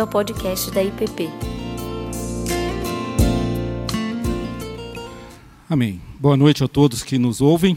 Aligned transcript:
bem-vindo 0.00 0.02
ao 0.02 0.06
podcast 0.06 0.70
da 0.70 0.82
IPP. 0.82 1.28
Amém. 5.68 6.00
Boa 6.18 6.36
noite 6.36 6.64
a 6.64 6.68
todos 6.68 7.02
que 7.02 7.18
nos 7.18 7.40
ouvem, 7.40 7.76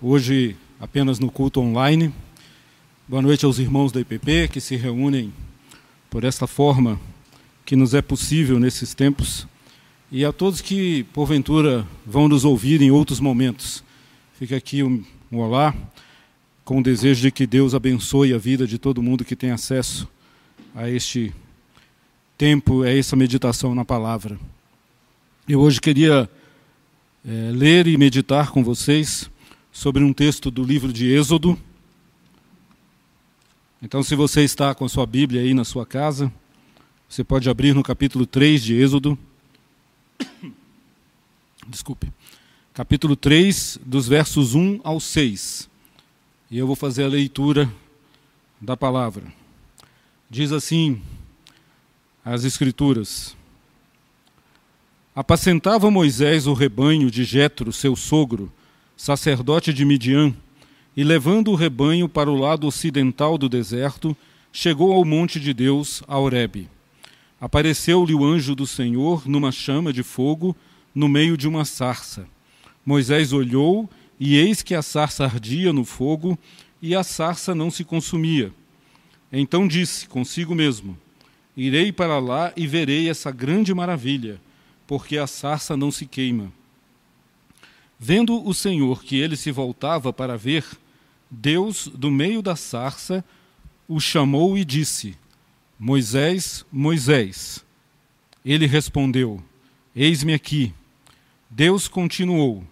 hoje 0.00 0.56
apenas 0.78 1.18
no 1.18 1.30
culto 1.30 1.60
online. 1.60 2.12
Boa 3.06 3.22
noite 3.22 3.44
aos 3.44 3.58
irmãos 3.58 3.92
da 3.92 4.00
IPP 4.00 4.48
que 4.48 4.60
se 4.60 4.76
reúnem 4.76 5.32
por 6.10 6.24
esta 6.24 6.46
forma 6.46 7.00
que 7.64 7.76
nos 7.76 7.94
é 7.94 8.02
possível 8.02 8.58
nesses 8.58 8.94
tempos 8.94 9.46
e 10.10 10.24
a 10.24 10.32
todos 10.32 10.60
que 10.60 11.04
porventura 11.12 11.86
vão 12.04 12.28
nos 12.28 12.44
ouvir 12.44 12.82
em 12.82 12.90
outros 12.90 13.20
momentos. 13.20 13.82
Fica 14.38 14.56
aqui 14.56 14.82
um, 14.82 15.02
um 15.32 15.38
olá 15.38 15.74
com 16.64 16.78
o 16.78 16.82
desejo 16.82 17.22
de 17.22 17.30
que 17.30 17.46
Deus 17.46 17.74
abençoe 17.74 18.34
a 18.34 18.38
vida 18.38 18.66
de 18.66 18.78
todo 18.78 19.02
mundo 19.02 19.24
que 19.24 19.36
tem 19.36 19.50
acesso 19.50 20.08
a 20.74 20.88
este 20.88 21.34
tempo, 22.36 22.82
a 22.82 22.90
essa 22.90 23.16
meditação 23.16 23.74
na 23.74 23.84
palavra. 23.84 24.38
Eu 25.48 25.60
hoje 25.60 25.80
queria 25.80 26.28
é, 27.24 27.50
ler 27.52 27.86
e 27.86 27.96
meditar 27.96 28.50
com 28.50 28.62
vocês 28.62 29.30
sobre 29.72 30.02
um 30.02 30.12
texto 30.12 30.50
do 30.50 30.62
livro 30.62 30.92
de 30.92 31.06
Êxodo. 31.12 31.58
Então, 33.80 34.02
se 34.02 34.14
você 34.14 34.42
está 34.42 34.74
com 34.74 34.84
a 34.84 34.88
sua 34.88 35.06
Bíblia 35.06 35.40
aí 35.40 35.54
na 35.54 35.64
sua 35.64 35.86
casa, 35.86 36.32
você 37.08 37.22
pode 37.22 37.48
abrir 37.48 37.74
no 37.74 37.82
capítulo 37.82 38.26
3 38.26 38.62
de 38.62 38.74
Êxodo. 38.74 39.18
Desculpe. 41.66 42.12
Capítulo 42.74 43.16
3, 43.16 43.80
dos 43.84 44.06
versos 44.06 44.54
1 44.54 44.80
ao 44.84 45.00
6. 45.00 45.68
E 46.50 46.58
eu 46.58 46.66
vou 46.66 46.76
fazer 46.76 47.04
a 47.04 47.08
leitura 47.08 47.72
da 48.60 48.76
palavra. 48.76 49.24
Diz 50.30 50.52
assim 50.52 51.00
as 52.22 52.44
Escrituras: 52.44 53.34
Apacentava 55.16 55.90
Moisés 55.90 56.46
o 56.46 56.52
rebanho 56.52 57.10
de 57.10 57.24
Jetro, 57.24 57.72
seu 57.72 57.96
sogro, 57.96 58.52
sacerdote 58.94 59.72
de 59.72 59.86
Midian, 59.86 60.34
e 60.94 61.02
levando 61.02 61.50
o 61.50 61.54
rebanho 61.54 62.10
para 62.10 62.30
o 62.30 62.36
lado 62.36 62.66
ocidental 62.66 63.38
do 63.38 63.48
deserto, 63.48 64.14
chegou 64.52 64.92
ao 64.92 65.02
monte 65.02 65.40
de 65.40 65.54
Deus, 65.54 66.02
a 66.06 66.18
Horebe. 66.18 66.68
Apareceu-lhe 67.40 68.14
o 68.14 68.22
anjo 68.22 68.54
do 68.54 68.66
Senhor 68.66 69.26
numa 69.26 69.50
chama 69.50 69.94
de 69.94 70.02
fogo, 70.02 70.54
no 70.94 71.08
meio 71.08 71.38
de 71.38 71.48
uma 71.48 71.64
sarça. 71.64 72.28
Moisés 72.84 73.32
olhou 73.32 73.88
e 74.20 74.36
eis 74.36 74.60
que 74.60 74.74
a 74.74 74.82
sarça 74.82 75.24
ardia 75.24 75.72
no 75.72 75.86
fogo, 75.86 76.38
e 76.82 76.94
a 76.94 77.02
sarça 77.02 77.54
não 77.54 77.70
se 77.70 77.82
consumia. 77.82 78.52
Então 79.32 79.68
disse 79.68 80.06
consigo 80.08 80.54
mesmo: 80.54 80.98
Irei 81.56 81.92
para 81.92 82.18
lá 82.18 82.52
e 82.56 82.66
verei 82.66 83.08
essa 83.08 83.30
grande 83.30 83.74
maravilha, 83.74 84.40
porque 84.86 85.18
a 85.18 85.26
sarça 85.26 85.76
não 85.76 85.90
se 85.90 86.06
queima. 86.06 86.52
Vendo 87.98 88.46
o 88.46 88.54
Senhor 88.54 89.02
que 89.02 89.16
ele 89.16 89.36
se 89.36 89.50
voltava 89.50 90.12
para 90.12 90.36
ver, 90.36 90.64
Deus, 91.30 91.88
do 91.88 92.10
meio 92.10 92.40
da 92.40 92.56
sarça, 92.56 93.24
o 93.86 94.00
chamou 94.00 94.56
e 94.56 94.64
disse: 94.64 95.16
Moisés, 95.78 96.64
Moisés. 96.70 97.64
Ele 98.44 98.66
respondeu: 98.66 99.42
Eis-me 99.94 100.32
aqui. 100.32 100.72
Deus 101.50 101.88
continuou: 101.88 102.64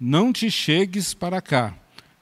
não 0.00 0.32
te 0.32 0.50
chegues 0.50 1.12
para 1.12 1.42
cá. 1.42 1.76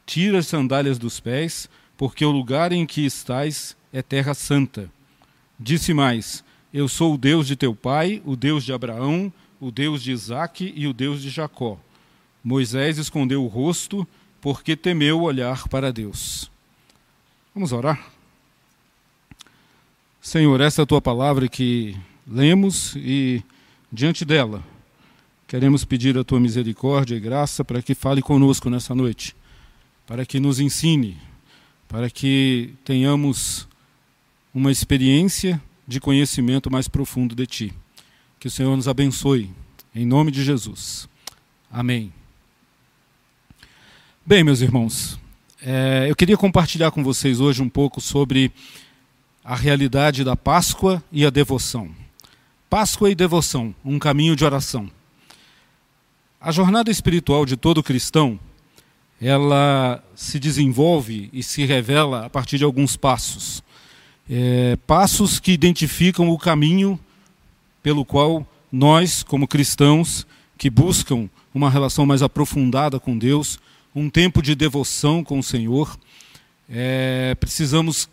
Tira 0.04 0.38
as 0.38 0.48
sandálias 0.48 0.98
dos 0.98 1.20
pés, 1.20 1.70
porque 1.98 2.24
o 2.24 2.30
lugar 2.30 2.72
em 2.72 2.86
que 2.86 3.04
estás 3.04 3.76
é 3.92 4.00
terra 4.00 4.32
santa. 4.32 4.90
Disse 5.60 5.92
mais: 5.92 6.42
Eu 6.72 6.88
sou 6.88 7.12
o 7.12 7.18
Deus 7.18 7.46
de 7.46 7.56
teu 7.56 7.74
pai, 7.74 8.22
o 8.24 8.34
Deus 8.34 8.64
de 8.64 8.72
Abraão, 8.72 9.30
o 9.60 9.70
Deus 9.70 10.02
de 10.02 10.12
Isaque 10.12 10.72
e 10.74 10.86
o 10.86 10.94
Deus 10.94 11.20
de 11.20 11.28
Jacó. 11.28 11.78
Moisés 12.42 12.96
escondeu 12.96 13.44
o 13.44 13.48
rosto, 13.48 14.08
porque 14.40 14.74
temeu 14.74 15.20
olhar 15.20 15.68
para 15.68 15.92
Deus. 15.92 16.50
Vamos 17.54 17.72
orar? 17.72 18.10
Senhor, 20.22 20.58
essa 20.62 20.80
é 20.80 20.84
a 20.84 20.86
tua 20.86 21.02
palavra 21.02 21.48
que 21.48 21.94
lemos 22.26 22.94
e 22.96 23.42
diante 23.92 24.24
dela 24.24 24.64
Queremos 25.48 25.82
pedir 25.82 26.18
a 26.18 26.22
tua 26.22 26.38
misericórdia 26.38 27.16
e 27.16 27.20
graça 27.20 27.64
para 27.64 27.80
que 27.80 27.94
fale 27.94 28.20
conosco 28.20 28.68
nessa 28.68 28.94
noite, 28.94 29.34
para 30.06 30.26
que 30.26 30.38
nos 30.38 30.60
ensine, 30.60 31.16
para 31.88 32.10
que 32.10 32.74
tenhamos 32.84 33.66
uma 34.52 34.70
experiência 34.70 35.60
de 35.86 35.98
conhecimento 35.98 36.70
mais 36.70 36.86
profundo 36.86 37.34
de 37.34 37.46
ti. 37.46 37.74
Que 38.38 38.46
o 38.46 38.50
Senhor 38.50 38.76
nos 38.76 38.86
abençoe, 38.86 39.50
em 39.94 40.06
nome 40.06 40.30
de 40.30 40.44
Jesus. 40.44 41.08
Amém. 41.72 42.12
Bem, 44.24 44.44
meus 44.44 44.60
irmãos, 44.60 45.18
é, 45.62 46.06
eu 46.08 46.14
queria 46.14 46.36
compartilhar 46.36 46.90
com 46.90 47.02
vocês 47.02 47.40
hoje 47.40 47.62
um 47.62 47.68
pouco 47.68 48.00
sobre 48.00 48.52
a 49.42 49.56
realidade 49.56 50.22
da 50.22 50.36
Páscoa 50.36 51.02
e 51.10 51.24
a 51.24 51.30
devoção. 51.30 51.90
Páscoa 52.68 53.10
e 53.10 53.14
devoção, 53.14 53.74
um 53.82 53.98
caminho 53.98 54.36
de 54.36 54.44
oração. 54.44 54.90
A 56.38 56.52
jornada 56.52 56.90
espiritual 56.90 57.46
de 57.46 57.56
todo 57.56 57.82
cristão, 57.82 58.38
ela 59.20 60.02
se 60.14 60.38
desenvolve 60.38 61.28
e 61.32 61.42
se 61.42 61.64
revela 61.64 62.26
a 62.26 62.30
partir 62.30 62.58
de 62.58 62.64
alguns 62.64 62.96
passos. 62.96 63.62
É, 64.30 64.76
passos 64.86 65.40
que 65.40 65.52
identificam 65.52 66.28
o 66.28 66.38
caminho 66.38 66.98
pelo 67.82 68.04
qual 68.04 68.46
nós, 68.70 69.22
como 69.22 69.48
cristãos, 69.48 70.26
que 70.56 70.68
buscam 70.68 71.28
uma 71.54 71.70
relação 71.70 72.04
mais 72.04 72.22
aprofundada 72.22 73.00
com 73.00 73.16
Deus, 73.16 73.58
um 73.94 74.10
tempo 74.10 74.42
de 74.42 74.54
devoção 74.54 75.24
com 75.24 75.38
o 75.38 75.42
Senhor, 75.42 75.98
é, 76.68 77.34
precisamos 77.40 78.08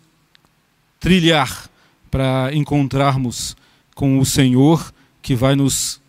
trilhar 0.98 1.70
para 2.10 2.50
encontrarmos 2.54 3.56
com 3.94 4.18
o 4.18 4.24
Senhor 4.24 4.92
que 5.20 5.34
vai 5.34 5.54
nos 5.54 6.00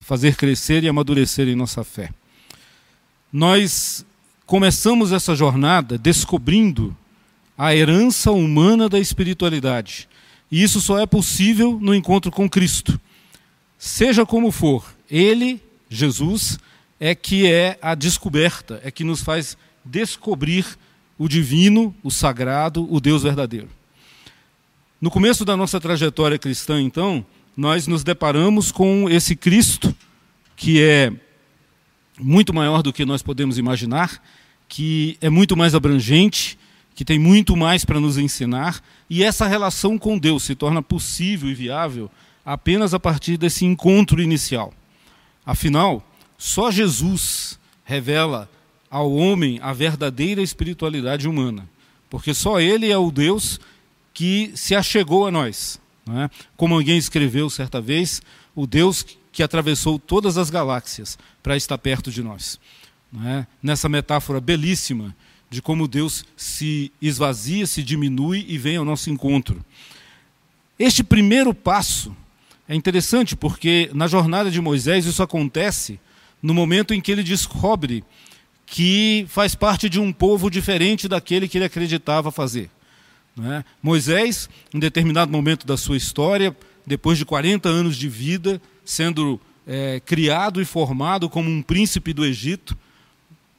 fazer 0.00 0.36
crescer 0.36 0.82
e 0.82 0.88
amadurecer 0.88 1.46
em 1.46 1.54
nossa 1.54 1.84
fé. 1.84 2.10
Nós 3.32 4.04
começamos 4.50 5.12
essa 5.12 5.32
jornada 5.36 5.96
descobrindo 5.96 6.96
a 7.56 7.72
herança 7.72 8.32
humana 8.32 8.88
da 8.88 8.98
espiritualidade. 8.98 10.08
E 10.50 10.60
isso 10.60 10.80
só 10.80 10.98
é 10.98 11.06
possível 11.06 11.78
no 11.80 11.94
encontro 11.94 12.32
com 12.32 12.50
Cristo. 12.50 13.00
Seja 13.78 14.26
como 14.26 14.50
for, 14.50 14.84
Ele, 15.08 15.62
Jesus, 15.88 16.58
é 16.98 17.14
que 17.14 17.48
é 17.48 17.78
a 17.80 17.94
descoberta, 17.94 18.80
é 18.82 18.90
que 18.90 19.04
nos 19.04 19.22
faz 19.22 19.56
descobrir 19.84 20.66
o 21.16 21.28
divino, 21.28 21.94
o 22.02 22.10
sagrado, 22.10 22.92
o 22.92 23.00
Deus 23.00 23.22
verdadeiro. 23.22 23.68
No 25.00 25.12
começo 25.12 25.44
da 25.44 25.56
nossa 25.56 25.78
trajetória 25.78 26.40
cristã, 26.40 26.82
então, 26.82 27.24
nós 27.56 27.86
nos 27.86 28.02
deparamos 28.02 28.72
com 28.72 29.08
esse 29.08 29.36
Cristo 29.36 29.94
que 30.56 30.82
é 30.82 31.12
muito 32.18 32.52
maior 32.52 32.82
do 32.82 32.92
que 32.92 33.04
nós 33.04 33.22
podemos 33.22 33.56
imaginar, 33.58 34.20
que 34.70 35.18
é 35.20 35.28
muito 35.28 35.56
mais 35.56 35.74
abrangente, 35.74 36.56
que 36.94 37.04
tem 37.04 37.18
muito 37.18 37.56
mais 37.56 37.84
para 37.84 37.98
nos 37.98 38.16
ensinar, 38.16 38.80
e 39.10 39.24
essa 39.24 39.46
relação 39.48 39.98
com 39.98 40.16
Deus 40.16 40.44
se 40.44 40.54
torna 40.54 40.80
possível 40.80 41.50
e 41.50 41.54
viável 41.54 42.08
apenas 42.46 42.94
a 42.94 43.00
partir 43.00 43.36
desse 43.36 43.64
encontro 43.64 44.22
inicial. 44.22 44.72
Afinal, 45.44 46.06
só 46.38 46.70
Jesus 46.70 47.58
revela 47.84 48.48
ao 48.88 49.12
homem 49.12 49.58
a 49.60 49.72
verdadeira 49.72 50.40
espiritualidade 50.40 51.28
humana, 51.28 51.68
porque 52.08 52.32
só 52.32 52.60
Ele 52.60 52.90
é 52.90 52.96
o 52.96 53.10
Deus 53.10 53.58
que 54.14 54.52
se 54.54 54.76
achegou 54.76 55.26
a 55.26 55.32
nós. 55.32 55.80
É? 56.08 56.30
Como 56.56 56.76
alguém 56.76 56.96
escreveu 56.96 57.50
certa 57.50 57.80
vez, 57.80 58.22
o 58.54 58.68
Deus 58.68 59.04
que 59.32 59.42
atravessou 59.42 59.98
todas 59.98 60.38
as 60.38 60.48
galáxias 60.48 61.18
para 61.42 61.56
estar 61.56 61.78
perto 61.78 62.10
de 62.10 62.22
nós. 62.22 62.58
É? 63.24 63.46
Nessa 63.62 63.88
metáfora 63.88 64.40
belíssima 64.40 65.14
de 65.48 65.60
como 65.60 65.88
Deus 65.88 66.24
se 66.36 66.92
esvazia, 67.02 67.66
se 67.66 67.82
diminui 67.82 68.46
e 68.48 68.56
vem 68.56 68.76
ao 68.76 68.84
nosso 68.84 69.10
encontro. 69.10 69.64
Este 70.78 71.02
primeiro 71.02 71.52
passo 71.52 72.16
é 72.68 72.74
interessante 72.74 73.34
porque 73.34 73.90
na 73.92 74.06
jornada 74.06 74.50
de 74.50 74.60
Moisés 74.60 75.04
isso 75.04 75.22
acontece 75.22 75.98
no 76.40 76.54
momento 76.54 76.94
em 76.94 77.00
que 77.00 77.10
ele 77.10 77.24
descobre 77.24 78.04
que 78.64 79.26
faz 79.28 79.56
parte 79.56 79.88
de 79.88 79.98
um 79.98 80.12
povo 80.12 80.48
diferente 80.48 81.08
daquele 81.08 81.48
que 81.48 81.58
ele 81.58 81.64
acreditava 81.64 82.30
fazer. 82.30 82.70
É? 83.42 83.64
Moisés, 83.82 84.48
em 84.72 84.78
determinado 84.78 85.32
momento 85.32 85.66
da 85.66 85.76
sua 85.76 85.96
história, 85.96 86.56
depois 86.86 87.18
de 87.18 87.24
40 87.24 87.68
anos 87.68 87.96
de 87.96 88.08
vida, 88.08 88.62
sendo 88.84 89.40
é, 89.66 90.00
criado 90.00 90.60
e 90.62 90.64
formado 90.64 91.28
como 91.28 91.50
um 91.50 91.62
príncipe 91.62 92.12
do 92.12 92.24
Egito, 92.24 92.76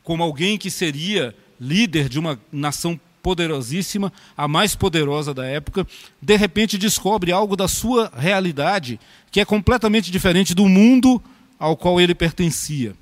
como 0.04 0.24
alguém 0.24 0.58
que 0.58 0.72
seria 0.72 1.36
líder 1.60 2.10
de 2.10 2.20
uma 2.20 2.40
nação 2.52 3.00
poderosíssima, 3.22 4.12
a 4.36 4.48
mais 4.48 4.76
poderosa 4.76 5.34
da 5.34 5.46
época, 5.46 5.86
de 6.22 6.36
repente 6.36 6.78
descobre 6.78 7.32
algo 7.32 7.56
da 7.56 7.68
sua 7.68 8.12
realidade 8.16 9.00
que 9.32 9.40
é 9.40 9.46
completamente 9.46 10.12
diferente 10.12 10.56
do 10.56 10.68
mundo 10.68 11.22
ao 11.60 11.78
qual 11.78 12.02
ele 12.02 12.16
pertencia. 12.16 12.96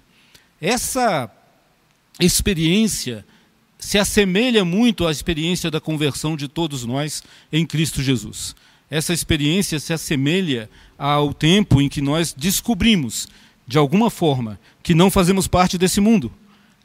Essa 0.62 1.32
experiência 2.20 3.26
se 3.80 3.98
assemelha 3.98 4.66
muito 4.66 5.08
à 5.08 5.12
experiência 5.12 5.72
da 5.72 5.80
conversão 5.80 6.36
de 6.36 6.50
todos 6.50 6.86
nós 6.86 7.24
em 7.52 7.66
Cristo 7.66 8.04
Jesus. 8.04 8.54
Essa 8.90 9.14
experiência 9.14 9.80
se 9.80 9.94
assemelha 9.94 10.70
ao 10.98 11.34
tempo 11.34 11.82
em 11.82 11.88
que 11.88 12.02
nós 12.02 12.34
descobrimos, 12.34 13.30
de 13.66 13.78
alguma 13.78 14.10
forma, 14.10 14.60
que 14.84 14.94
não 14.94 15.10
fazemos 15.10 15.48
parte 15.48 15.78
desse 15.78 16.02
mundo, 16.02 16.32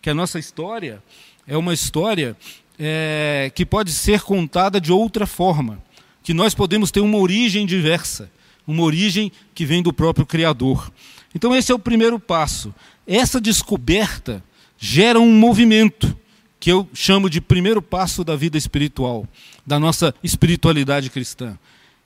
que 0.04 0.10
a 0.10 0.14
nossa 0.14 0.38
história 0.38 1.02
é 1.46 1.56
uma 1.56 1.72
história 1.72 2.36
é, 2.78 3.50
que 3.54 3.64
pode 3.64 3.90
ser 3.90 4.20
contada 4.20 4.78
de 4.78 4.92
outra 4.92 5.26
forma, 5.26 5.82
que 6.22 6.34
nós 6.34 6.54
podemos 6.54 6.90
ter 6.90 7.00
uma 7.00 7.16
origem 7.16 7.64
diversa, 7.64 8.30
uma 8.66 8.82
origem 8.82 9.32
que 9.54 9.64
vem 9.64 9.82
do 9.82 9.94
próprio 9.94 10.26
Criador. 10.26 10.92
Então, 11.34 11.56
esse 11.56 11.72
é 11.72 11.74
o 11.74 11.78
primeiro 11.78 12.20
passo. 12.20 12.74
Essa 13.06 13.40
descoberta 13.40 14.44
gera 14.76 15.18
um 15.18 15.32
movimento 15.32 16.14
que 16.60 16.70
eu 16.70 16.86
chamo 16.92 17.30
de 17.30 17.40
primeiro 17.40 17.80
passo 17.80 18.22
da 18.22 18.36
vida 18.36 18.58
espiritual, 18.58 19.26
da 19.66 19.80
nossa 19.80 20.14
espiritualidade 20.22 21.08
cristã. 21.08 21.58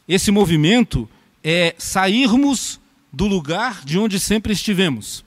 Esse 0.06 0.30
movimento 0.30 1.10
é 1.42 1.74
sairmos 1.76 2.78
do 3.12 3.26
lugar 3.26 3.84
de 3.84 3.98
onde 3.98 4.20
sempre 4.20 4.52
estivemos, 4.52 5.24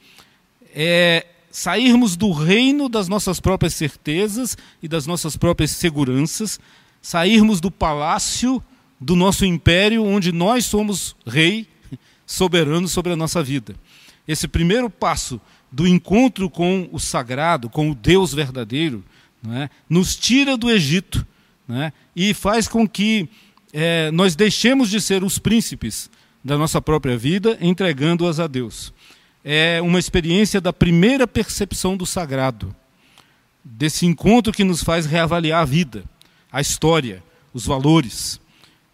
é 0.74 1.26
sairmos 1.52 2.16
do 2.16 2.32
reino 2.32 2.88
das 2.88 3.08
nossas 3.08 3.40
próprias 3.40 3.74
certezas 3.74 4.58
e 4.82 4.88
das 4.88 5.06
nossas 5.06 5.36
próprias 5.36 5.72
seguranças, 5.72 6.60
sairmos 7.02 7.60
do 7.60 7.70
palácio 7.70 8.64
do 9.00 9.16
nosso 9.16 9.46
império, 9.46 10.04
onde 10.04 10.32
nós 10.32 10.66
somos 10.66 11.16
rei, 11.26 11.68
soberano 12.26 12.88
sobre 12.88 13.12
a 13.12 13.16
nossa 13.16 13.44
vida. 13.44 13.76
Esse 14.28 14.48
primeiro 14.48 14.90
passo 14.90 15.42
do 15.72 15.88
encontro 15.88 16.50
com 16.50 16.88
o 16.92 17.00
sagrado, 17.00 17.70
com 17.70 17.92
o 17.92 17.96
Deus 17.96 18.34
verdadeiro, 18.34 19.04
é? 19.50 19.70
nos 19.90 20.16
tira 20.16 20.56
do 20.56 20.70
Egito 20.70 21.26
é? 21.70 21.92
e 22.16 22.34
faz 22.34 22.68
com 22.68 22.88
que 22.88 23.28
é, 23.74 24.12
nós 24.12 24.36
deixemos 24.36 24.90
de 24.90 25.02
ser 25.02 25.24
os 25.24 25.40
príncipes 25.40 26.10
da 26.44 26.58
nossa 26.58 26.82
própria 26.82 27.18
vida, 27.18 27.58
entregando-as 27.62 28.40
a 28.40 28.48
Deus. 28.48 28.94
É 29.44 29.82
uma 29.82 30.00
experiência 30.00 30.62
da 30.62 30.72
primeira 30.72 31.28
percepção 31.28 31.98
do 31.98 32.06
sagrado, 32.06 32.76
desse 33.64 34.06
encontro 34.06 34.54
que 34.54 34.64
nos 34.64 34.84
faz 34.84 35.06
reavaliar 35.06 35.62
a 35.62 35.66
vida, 35.66 36.04
a 36.52 36.62
história, 36.62 37.24
os 37.54 37.66
valores. 37.66 38.40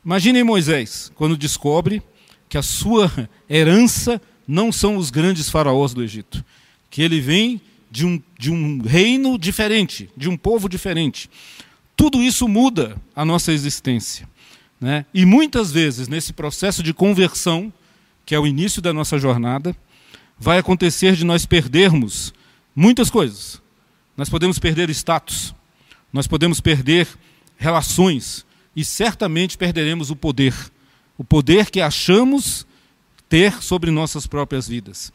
Imaginem 0.05 0.43
Moisés, 0.43 1.11
quando 1.15 1.35
descobre 1.35 2.01
que 2.47 2.57
a 2.57 2.63
sua 2.63 3.11
herança 3.49 4.21
não 4.47 4.71
são 4.71 4.95
os 4.95 5.09
grandes 5.09 5.49
faraós 5.49 5.93
do 5.93 6.01
Egito, 6.01 6.43
que 6.89 7.01
ele 7.01 7.19
vem 7.19 7.59
de 7.91 8.05
um, 8.05 8.21
de 8.37 8.51
um 8.51 8.81
reino 8.81 9.37
diferente, 9.37 10.09
de 10.15 10.29
um 10.29 10.37
povo 10.37 10.69
diferente. 10.69 11.29
Tudo 11.95 12.21
isso 12.21 12.47
muda 12.47 12.95
a 13.15 13.25
nossa 13.25 13.51
existência. 13.51 14.29
Né? 14.79 15.05
E 15.13 15.25
muitas 15.25 15.71
vezes, 15.71 16.07
nesse 16.07 16.31
processo 16.31 16.83
de 16.83 16.93
conversão, 16.93 17.73
que 18.25 18.35
é 18.35 18.39
o 18.39 18.47
início 18.47 18.81
da 18.81 18.93
nossa 18.93 19.17
jornada, 19.17 19.75
vai 20.39 20.57
acontecer 20.57 21.15
de 21.15 21.25
nós 21.25 21.45
perdermos 21.45 22.33
muitas 22.75 23.09
coisas. 23.09 23.61
Nós 24.15 24.29
podemos 24.29 24.59
perder 24.59 24.89
status, 24.89 25.53
nós 26.11 26.27
podemos 26.27 26.59
perder 26.59 27.07
relações 27.57 28.45
e 28.75 28.85
certamente 28.85 29.57
perderemos 29.57 30.11
o 30.11 30.15
poder. 30.15 30.53
O 31.17 31.23
poder 31.23 31.69
que 31.69 31.81
achamos 31.81 32.65
ter 33.27 33.61
sobre 33.61 33.91
nossas 33.91 34.27
próprias 34.27 34.67
vidas. 34.67 35.11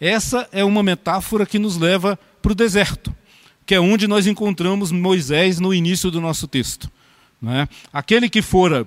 Essa 0.00 0.48
é 0.50 0.64
uma 0.64 0.82
metáfora 0.82 1.46
que 1.46 1.58
nos 1.58 1.76
leva 1.76 2.18
para 2.40 2.52
o 2.52 2.54
deserto, 2.56 3.14
que 3.64 3.74
é 3.74 3.80
onde 3.80 4.08
nós 4.08 4.26
encontramos 4.26 4.90
Moisés 4.90 5.60
no 5.60 5.72
início 5.72 6.10
do 6.10 6.20
nosso 6.20 6.48
texto. 6.48 6.90
É? 7.46 7.68
Aquele 7.92 8.28
que 8.28 8.42
fora 8.42 8.86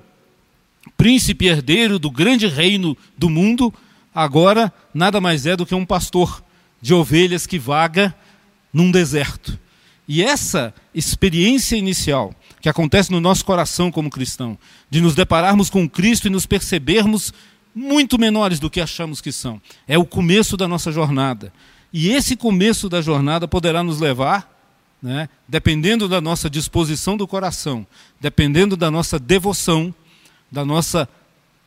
príncipe 0.98 1.48
herdeiro 1.48 1.98
do 1.98 2.10
grande 2.12 2.48
reino 2.48 2.98
do 3.18 3.30
mundo, 3.30 3.74
agora 4.16 4.74
nada 4.94 5.20
mais 5.20 5.46
é 5.46 5.56
do 5.56 5.66
que 5.66 5.76
um 5.76 5.86
pastor 5.86 6.42
de 6.82 6.94
ovelhas 6.94 7.46
que 7.46 7.60
vaga 7.60 8.16
num 8.74 8.90
deserto. 8.90 9.60
E 10.08 10.24
essa 10.24 10.74
experiência 10.94 11.76
inicial 11.76 12.34
que 12.62 12.70
acontece 12.70 13.12
no 13.12 13.22
nosso 13.22 13.46
coração 13.46 13.92
como 13.92 14.10
cristão, 14.10 14.58
de 14.90 15.00
nos 15.00 15.14
depararmos 15.14 15.70
com 15.70 15.88
Cristo 15.88 16.26
e 16.26 16.32
nos 16.32 16.48
percebermos 16.48 17.32
muito 17.76 18.18
menores 18.18 18.60
do 18.60 18.72
que 18.72 18.82
achamos 18.82 19.22
que 19.22 19.32
são. 19.32 19.62
É 19.88 20.00
o 20.00 20.06
começo 20.06 20.58
da 20.58 20.68
nossa 20.68 20.92
jornada. 20.92 21.54
E 21.94 22.10
esse 22.10 22.36
começo 22.36 22.90
da 22.90 23.02
jornada 23.02 23.48
poderá 23.48 23.84
nos 23.84 24.00
levar, 24.00 24.52
né, 25.02 25.30
dependendo 25.48 26.08
da 26.08 26.20
nossa 26.20 26.50
disposição 26.50 27.16
do 27.16 27.28
coração, 27.28 27.86
dependendo 28.20 28.76
da 28.76 28.90
nossa 28.90 29.20
devoção, 29.20 29.94
da 30.52 30.66
nossa 30.66 31.08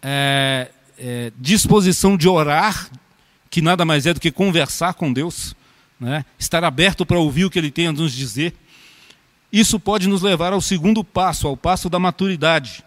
é, 0.03 0.71
é, 0.99 1.33
disposição 1.39 2.17
de 2.17 2.29
orar, 2.29 2.91
que 3.51 3.63
nada 3.63 3.85
mais 3.85 4.07
é 4.07 4.15
do 4.15 4.21
que 4.21 4.31
conversar 4.31 4.95
com 4.95 5.13
Deus, 5.13 5.55
né, 5.99 6.25
estar 6.39 6.65
aberto 6.65 7.07
para 7.07 7.19
ouvir 7.19 7.45
o 7.45 7.51
que 7.51 7.59
Ele 7.59 7.71
tem 7.71 7.87
a 7.87 7.93
nos 7.93 8.13
dizer. 8.13 8.55
Isso 9.53 9.81
pode 9.81 10.09
nos 10.09 10.23
levar 10.23 10.53
ao 10.53 10.61
segundo 10.61 11.03
passo, 11.03 11.47
ao 11.47 11.57
passo 11.57 11.89
da 11.89 11.99
maturidade 11.99 12.85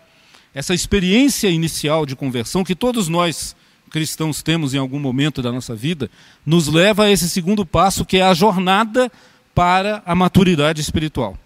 essa 0.53 0.73
experiência 0.73 1.49
inicial 1.49 2.05
de 2.05 2.15
conversão 2.15 2.63
que 2.63 2.75
todos 2.75 3.07
nós 3.07 3.55
cristãos 3.89 4.41
temos 4.41 4.73
em 4.73 4.77
algum 4.77 4.99
momento 4.99 5.41
da 5.41 5.51
nossa 5.51 5.75
vida, 5.75 6.09
nos 6.45 6.67
leva 6.67 7.05
a 7.05 7.11
esse 7.11 7.29
segundo 7.29 7.65
passo, 7.65 8.05
que 8.05 8.17
é 8.17 8.21
a 8.21 8.33
jornada 8.33 9.11
para 9.53 10.01
a 10.05 10.15
maturidade 10.15 10.79
espiritual. 10.79 11.37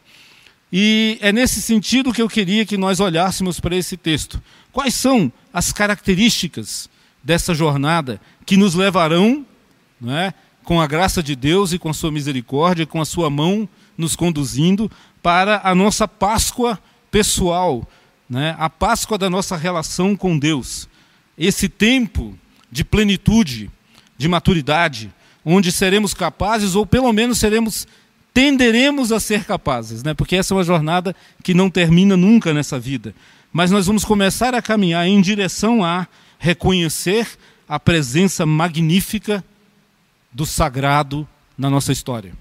E 0.72 1.18
é 1.22 1.32
nesse 1.32 1.62
sentido 1.62 2.14
que 2.14 2.22
eu 2.22 2.30
queria 2.30 2.66
que 2.66 2.78
nós 2.78 3.00
olhássemos 3.00 3.60
para 3.60 3.76
esse 3.76 3.98
texto. 3.98 4.42
Quais 4.76 4.94
são 4.94 5.32
as 5.54 5.72
características 5.72 6.90
dessa 7.24 7.54
jornada 7.56 8.20
que 8.46 8.58
nos 8.58 8.76
levarão, 8.76 9.46
não 10.02 10.14
é, 10.14 10.34
com 10.66 10.82
a 10.82 10.86
graça 10.86 11.24
de 11.24 11.34
Deus 11.34 11.72
e 11.72 11.80
com 11.80 11.88
a 11.88 11.94
sua 11.94 12.12
misericórdia, 12.12 12.86
com 12.86 13.00
a 13.00 13.06
sua 13.06 13.30
mão 13.30 13.70
nos 13.98 14.18
conduzindo 14.18 14.92
para 15.24 15.62
a 15.64 15.74
nossa 15.74 16.10
Páscoa 16.10 16.78
pessoal, 17.10 17.90
né, 18.30 18.54
a 18.60 18.70
Páscoa 18.70 19.18
da 19.18 19.30
nossa 19.30 19.56
relação 19.56 20.14
com 20.14 20.38
Deus, 20.38 20.90
esse 21.38 21.70
tempo 21.70 22.38
de 22.70 22.84
plenitude, 22.84 23.72
de 24.18 24.28
maturidade, 24.28 25.10
onde 25.46 25.72
seremos 25.72 26.14
capazes, 26.14 26.76
ou 26.76 26.86
pelo 26.86 27.14
menos 27.14 27.38
seremos, 27.38 27.88
tenderemos 28.34 29.14
a 29.14 29.22
ser 29.22 29.46
capazes, 29.46 30.04
né, 30.04 30.14
porque 30.14 30.36
essa 30.36 30.54
é 30.54 30.58
uma 30.58 30.66
jornada 30.66 31.16
que 31.42 31.54
não 31.54 31.70
termina 31.70 32.18
nunca 32.18 32.54
nessa 32.54 32.78
vida, 32.78 33.16
mas 33.56 33.72
nós 33.72 33.86
vamos 33.86 34.04
começar 34.04 34.54
a 34.54 34.62
caminhar 34.62 35.08
em 35.08 35.22
direção 35.22 35.82
a 35.82 36.10
reconhecer 36.38 37.26
a 37.66 37.80
presença 37.80 38.46
magnífica 38.46 39.42
do 40.30 40.46
sagrado 40.46 41.26
na 41.58 41.70
nossa 41.70 41.94
história. 41.94 42.34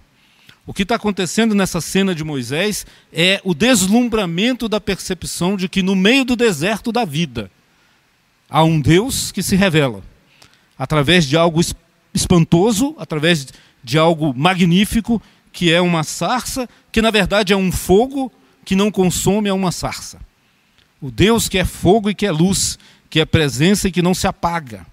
O 0.67 0.75
que 0.75 0.83
está 0.83 0.97
acontecendo 0.97 1.55
nessa 1.55 1.81
cena 1.81 2.17
de 2.17 2.25
Moisés 2.25 2.85
é 3.13 3.41
o 3.45 3.55
deslumbramento 3.55 4.69
da 4.69 4.81
percepção 4.81 5.57
de 5.57 5.69
que 5.69 5.85
no 5.85 5.95
meio 5.95 6.25
do 6.25 6.35
deserto 6.35 6.91
da 6.91 7.05
vida 7.05 7.49
há 8.51 8.65
um 8.65 8.81
Deus 8.81 9.31
que 9.31 9.41
se 9.41 9.55
revela 9.55 10.03
através 10.77 11.29
de 11.29 11.37
algo 11.37 11.61
espantoso, 12.13 12.93
através 12.99 13.47
de 13.85 13.97
algo 13.97 14.35
magnífico, 14.37 15.23
que 15.53 15.73
é 15.73 15.81
uma 15.81 16.03
sarça, 16.03 16.69
que 16.91 17.01
na 17.01 17.13
verdade 17.13 17.53
é 17.53 17.57
um 17.57 17.71
fogo 17.71 18.33
que 18.65 18.75
não 18.75 18.91
consome 18.91 19.49
a 19.49 19.55
uma 19.55 19.71
sarça. 19.71 20.19
O 21.01 21.11
Deus 21.11 21.49
que 21.49 21.59
é 21.59 21.65
fogo 21.65 22.11
e 22.11 22.15
que 22.15 22.27
é 22.27 22.31
luz, 22.31 22.79
que 23.11 23.21
é 23.21 23.25
presença 23.25 23.89
e 23.89 23.93
que 23.93 24.03
não 24.03 24.15
se 24.15 24.27
apaga. 24.27 24.87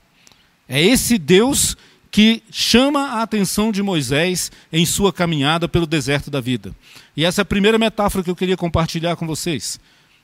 É 0.68 0.82
esse 0.82 1.18
Deus 1.18 1.76
que 2.12 2.44
chama 2.52 3.14
a 3.14 3.22
atenção 3.22 3.72
de 3.72 3.82
Moisés 3.82 4.52
em 4.72 4.86
sua 4.86 5.14
caminhada 5.14 5.68
pelo 5.68 5.88
deserto 5.88 6.30
da 6.30 6.42
vida. 6.42 6.76
E 7.16 7.24
essa 7.24 7.42
é 7.42 7.44
a 7.44 7.46
primeira 7.46 7.78
metáfora 7.78 8.24
que 8.24 8.30
eu 8.30 8.36
queria 8.36 8.58
compartilhar 8.58 9.16
com 9.16 9.26
vocês. 9.26 9.80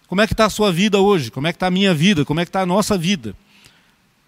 Como 0.08 0.22
é 0.22 0.28
que 0.28 0.34
está 0.34 0.46
a 0.46 0.50
sua 0.50 0.72
vida 0.72 1.00
hoje? 1.00 1.32
Como 1.32 1.48
é 1.48 1.54
que 1.54 1.56
está 1.56 1.68
a 1.68 1.72
minha 1.72 1.94
vida? 1.94 2.26
Como 2.26 2.40
é 2.40 2.46
que 2.46 2.50
está 2.50 2.62
a 2.62 2.66
nossa 2.66 2.98
vida? 2.98 3.36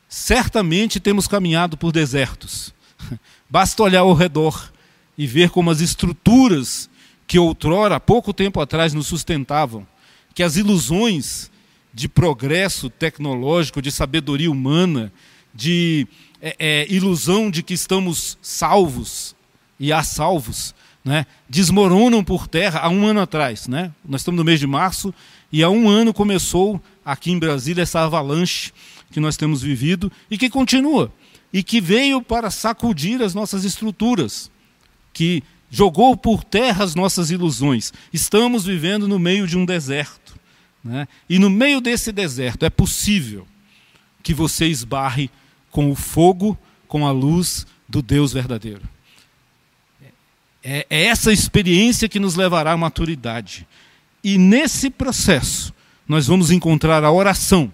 Certamente 0.07 0.99
temos 0.99 1.27
caminhado 1.27 1.77
por 1.77 1.91
desertos. 1.91 2.73
Basta 3.49 3.83
olhar 3.83 4.01
ao 4.01 4.13
redor 4.13 4.71
e 5.17 5.27
ver 5.27 5.49
como 5.49 5.69
as 5.69 5.81
estruturas 5.81 6.89
que 7.27 7.37
outrora, 7.37 7.97
há 7.97 7.99
pouco 7.99 8.33
tempo 8.33 8.59
atrás, 8.59 8.93
nos 8.93 9.07
sustentavam, 9.07 9.85
que 10.33 10.43
as 10.43 10.55
ilusões 10.55 11.51
de 11.93 12.07
progresso 12.07 12.89
tecnológico, 12.89 13.81
de 13.81 13.91
sabedoria 13.91 14.51
humana, 14.51 15.11
de 15.53 16.07
é, 16.41 16.55
é, 16.59 16.87
ilusão 16.89 17.49
de 17.49 17.63
que 17.63 17.73
estamos 17.73 18.37
salvos 18.41 19.35
e 19.79 19.91
há 19.91 20.03
salvos, 20.03 20.73
né, 21.03 21.25
desmoronam 21.49 22.23
por 22.23 22.47
terra 22.47 22.81
há 22.81 22.89
um 22.89 23.05
ano 23.05 23.21
atrás. 23.21 23.67
Né? 23.67 23.91
Nós 24.07 24.21
estamos 24.21 24.37
no 24.37 24.45
mês 24.45 24.59
de 24.59 24.67
março 24.67 25.13
e 25.51 25.63
há 25.63 25.69
um 25.69 25.89
ano 25.89 26.13
começou 26.13 26.81
aqui 27.03 27.31
em 27.31 27.39
Brasília 27.39 27.81
essa 27.81 28.01
avalanche 28.01 28.71
que 29.11 29.19
nós 29.19 29.35
temos 29.35 29.61
vivido 29.61 30.11
e 30.29 30.37
que 30.37 30.49
continua 30.49 31.11
e 31.51 31.63
que 31.63 31.81
veio 31.81 32.21
para 32.21 32.51
sacudir 32.51 33.21
as 33.21 33.33
nossas 33.33 33.65
estruturas, 33.65 34.51
que 35.11 35.43
jogou 35.69 36.17
por 36.17 36.43
terra 36.43 36.83
as 36.83 36.95
nossas 36.95 37.31
ilusões. 37.31 37.93
Estamos 38.11 38.65
vivendo 38.65 39.07
no 39.07 39.19
meio 39.19 39.47
de 39.47 39.57
um 39.57 39.65
deserto. 39.65 40.37
Né? 40.83 41.07
E 41.29 41.37
no 41.37 41.49
meio 41.49 41.81
desse 41.81 42.11
deserto 42.11 42.65
é 42.65 42.69
possível 42.69 43.45
que 44.23 44.33
você 44.33 44.65
esbarre 44.67 45.29
com 45.71 45.91
o 45.91 45.95
fogo, 45.95 46.57
com 46.87 47.05
a 47.05 47.11
luz 47.11 47.67
do 47.87 48.01
Deus 48.01 48.33
verdadeiro. 48.33 48.81
É, 50.63 50.85
é 50.89 51.03
essa 51.05 51.31
experiência 51.31 52.09
que 52.09 52.19
nos 52.19 52.35
levará 52.35 52.73
à 52.73 52.77
maturidade. 52.77 53.67
E 54.23 54.37
nesse 54.37 54.89
processo, 54.89 55.73
nós 56.07 56.27
vamos 56.27 56.51
encontrar 56.51 57.03
a 57.03 57.11
oração, 57.11 57.71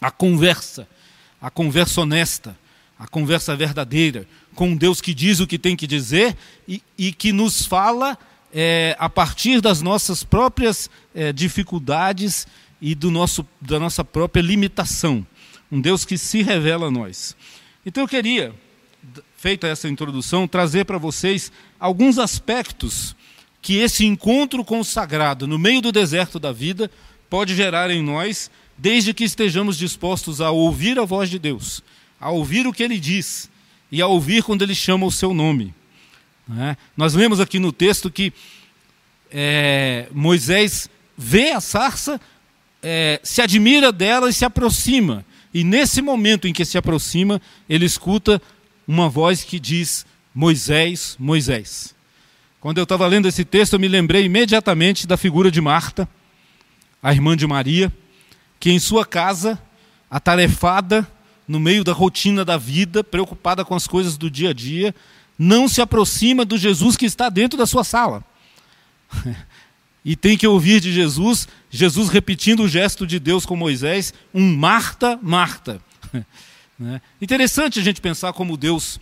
a 0.00 0.10
conversa, 0.10 0.88
a 1.40 1.50
conversa 1.50 2.00
honesta, 2.00 2.58
a 2.98 3.06
conversa 3.06 3.54
verdadeira, 3.54 4.26
com 4.54 4.76
Deus 4.76 5.00
que 5.00 5.14
diz 5.14 5.40
o 5.40 5.46
que 5.46 5.58
tem 5.58 5.76
que 5.76 5.86
dizer 5.86 6.36
e, 6.66 6.82
e 6.96 7.12
que 7.12 7.32
nos 7.32 7.64
fala 7.64 8.18
é, 8.52 8.96
a 8.98 9.08
partir 9.08 9.60
das 9.60 9.80
nossas 9.80 10.24
próprias 10.24 10.90
é, 11.14 11.32
dificuldades 11.32 12.46
e 12.80 12.94
do 12.94 13.10
nosso, 13.10 13.46
da 13.60 13.78
nossa 13.78 14.04
própria 14.04 14.40
limitação. 14.40 15.26
Um 15.70 15.80
Deus 15.80 16.04
que 16.04 16.18
se 16.18 16.42
revela 16.42 16.86
a 16.86 16.90
nós. 16.90 17.36
Então 17.84 18.02
eu 18.02 18.08
queria, 18.08 18.54
feita 19.36 19.66
essa 19.66 19.88
introdução, 19.88 20.48
trazer 20.48 20.84
para 20.84 20.98
vocês 20.98 21.52
alguns 21.78 22.18
aspectos 22.18 23.14
que 23.62 23.76
esse 23.76 24.04
encontro 24.04 24.64
com 24.64 24.80
o 24.80 24.84
sagrado 24.84 25.46
no 25.46 25.58
meio 25.58 25.80
do 25.80 25.92
deserto 25.92 26.38
da 26.38 26.52
vida 26.52 26.90
pode 27.28 27.54
gerar 27.54 27.90
em 27.90 28.02
nós, 28.02 28.50
desde 28.76 29.12
que 29.12 29.24
estejamos 29.24 29.76
dispostos 29.76 30.40
a 30.40 30.50
ouvir 30.50 30.98
a 30.98 31.04
voz 31.04 31.28
de 31.28 31.38
Deus, 31.38 31.82
a 32.20 32.30
ouvir 32.30 32.66
o 32.66 32.72
que 32.72 32.82
ele 32.82 32.98
diz 32.98 33.50
e 33.90 34.02
a 34.02 34.06
ouvir 34.06 34.42
quando 34.42 34.62
ele 34.62 34.74
chama 34.74 35.06
o 35.06 35.12
seu 35.12 35.32
nome. 35.32 35.74
É? 36.58 36.76
Nós 36.96 37.14
lemos 37.14 37.40
aqui 37.40 37.58
no 37.58 37.72
texto 37.72 38.10
que 38.10 38.32
é, 39.30 40.08
Moisés 40.12 40.88
vê 41.16 41.50
a 41.52 41.60
sarça, 41.60 42.20
é, 42.82 43.20
se 43.22 43.42
admira 43.42 43.92
dela 43.92 44.30
e 44.30 44.32
se 44.32 44.44
aproxima. 44.44 45.24
E 45.52 45.64
nesse 45.64 46.00
momento 46.00 46.46
em 46.46 46.52
que 46.52 46.64
se 46.64 46.78
aproxima, 46.78 47.40
ele 47.68 47.84
escuta 47.84 48.40
uma 48.86 49.08
voz 49.08 49.44
que 49.44 49.58
diz: 49.58 50.06
Moisés, 50.34 51.16
Moisés. 51.18 51.94
Quando 52.60 52.78
eu 52.78 52.84
estava 52.84 53.06
lendo 53.06 53.28
esse 53.28 53.44
texto, 53.44 53.74
eu 53.74 53.78
me 53.78 53.88
lembrei 53.88 54.24
imediatamente 54.24 55.06
da 55.06 55.16
figura 55.16 55.50
de 55.50 55.60
Marta, 55.60 56.08
a 57.02 57.12
irmã 57.12 57.36
de 57.36 57.46
Maria, 57.46 57.92
que 58.58 58.70
em 58.70 58.78
sua 58.78 59.06
casa, 59.06 59.60
atarefada, 60.10 61.06
no 61.48 61.58
meio 61.58 61.82
da 61.82 61.92
rotina 61.92 62.44
da 62.44 62.58
vida, 62.58 63.02
preocupada 63.02 63.64
com 63.64 63.74
as 63.74 63.86
coisas 63.86 64.18
do 64.18 64.30
dia 64.30 64.50
a 64.50 64.52
dia, 64.52 64.94
não 65.38 65.66
se 65.66 65.80
aproxima 65.80 66.44
do 66.44 66.58
Jesus 66.58 66.96
que 66.96 67.06
está 67.06 67.30
dentro 67.30 67.58
da 67.58 67.66
sua 67.66 67.82
sala. 67.82 68.22
e 70.04 70.14
tem 70.14 70.36
que 70.36 70.46
ouvir 70.46 70.80
de 70.80 70.92
Jesus, 70.92 71.48
Jesus 71.70 72.10
repetindo 72.10 72.64
o 72.64 72.68
gesto 72.68 73.06
de 73.06 73.18
Deus 73.18 73.46
com 73.46 73.56
Moisés, 73.56 74.12
um 74.34 74.54
Marta, 74.54 75.18
Marta. 75.22 75.80
Né? 76.80 77.02
Interessante 77.20 77.80
a 77.80 77.82
gente 77.82 78.00
pensar 78.00 78.32
como 78.32 78.56
Deus 78.56 79.00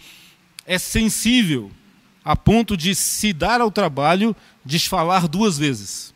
é 0.67 0.79
sensível 0.79 1.71
a 2.25 2.35
ponto 2.35 2.75
de 2.75 2.95
se 2.95 3.35
dar 3.35 3.61
ao 3.61 3.71
trabalho 3.71 4.35
de 4.65 4.79
falar 4.79 5.29
duas 5.29 5.59
vezes. 5.59 6.15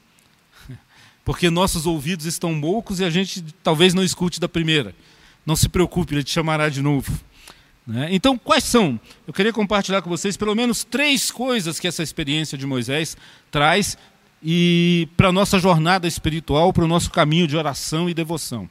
Porque 1.22 1.50
nossos 1.50 1.84
ouvidos 1.84 2.24
estão 2.24 2.54
moucos 2.54 2.98
e 2.98 3.04
a 3.04 3.10
gente 3.10 3.44
talvez 3.62 3.92
não 3.92 4.02
escute 4.02 4.40
da 4.40 4.48
primeira. 4.48 4.94
Não 5.50 5.56
se 5.56 5.68
preocupe, 5.68 6.14
ele 6.14 6.22
te 6.22 6.30
chamará 6.30 6.68
de 6.68 6.80
novo. 6.80 7.12
Né? 7.84 8.06
Então, 8.12 8.38
quais 8.38 8.62
são? 8.62 9.00
Eu 9.26 9.32
queria 9.32 9.52
compartilhar 9.52 10.00
com 10.00 10.08
vocês 10.08 10.36
pelo 10.36 10.54
menos 10.54 10.84
três 10.84 11.32
coisas 11.32 11.80
que 11.80 11.88
essa 11.88 12.04
experiência 12.04 12.56
de 12.56 12.64
Moisés 12.64 13.16
traz 13.50 13.98
e 14.40 15.08
para 15.16 15.30
a 15.30 15.32
nossa 15.32 15.58
jornada 15.58 16.06
espiritual, 16.06 16.72
para 16.72 16.84
o 16.84 16.86
nosso 16.86 17.10
caminho 17.10 17.48
de 17.48 17.56
oração 17.56 18.08
e 18.08 18.14
devoção. 18.14 18.70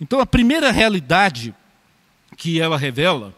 Então, 0.00 0.18
a 0.18 0.26
primeira 0.26 0.72
realidade 0.72 1.54
que 2.36 2.60
ela 2.60 2.76
revela 2.76 3.32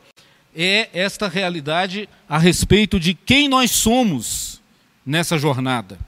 é 0.57 0.89
esta 0.95 1.29
realidade 1.29 2.09
a 2.27 2.39
respeito 2.39 2.99
de 2.99 3.13
quem 3.13 3.51
nós 3.51 3.71
somos 3.71 4.63
nessa 5.05 5.37
jornada. 5.37 5.99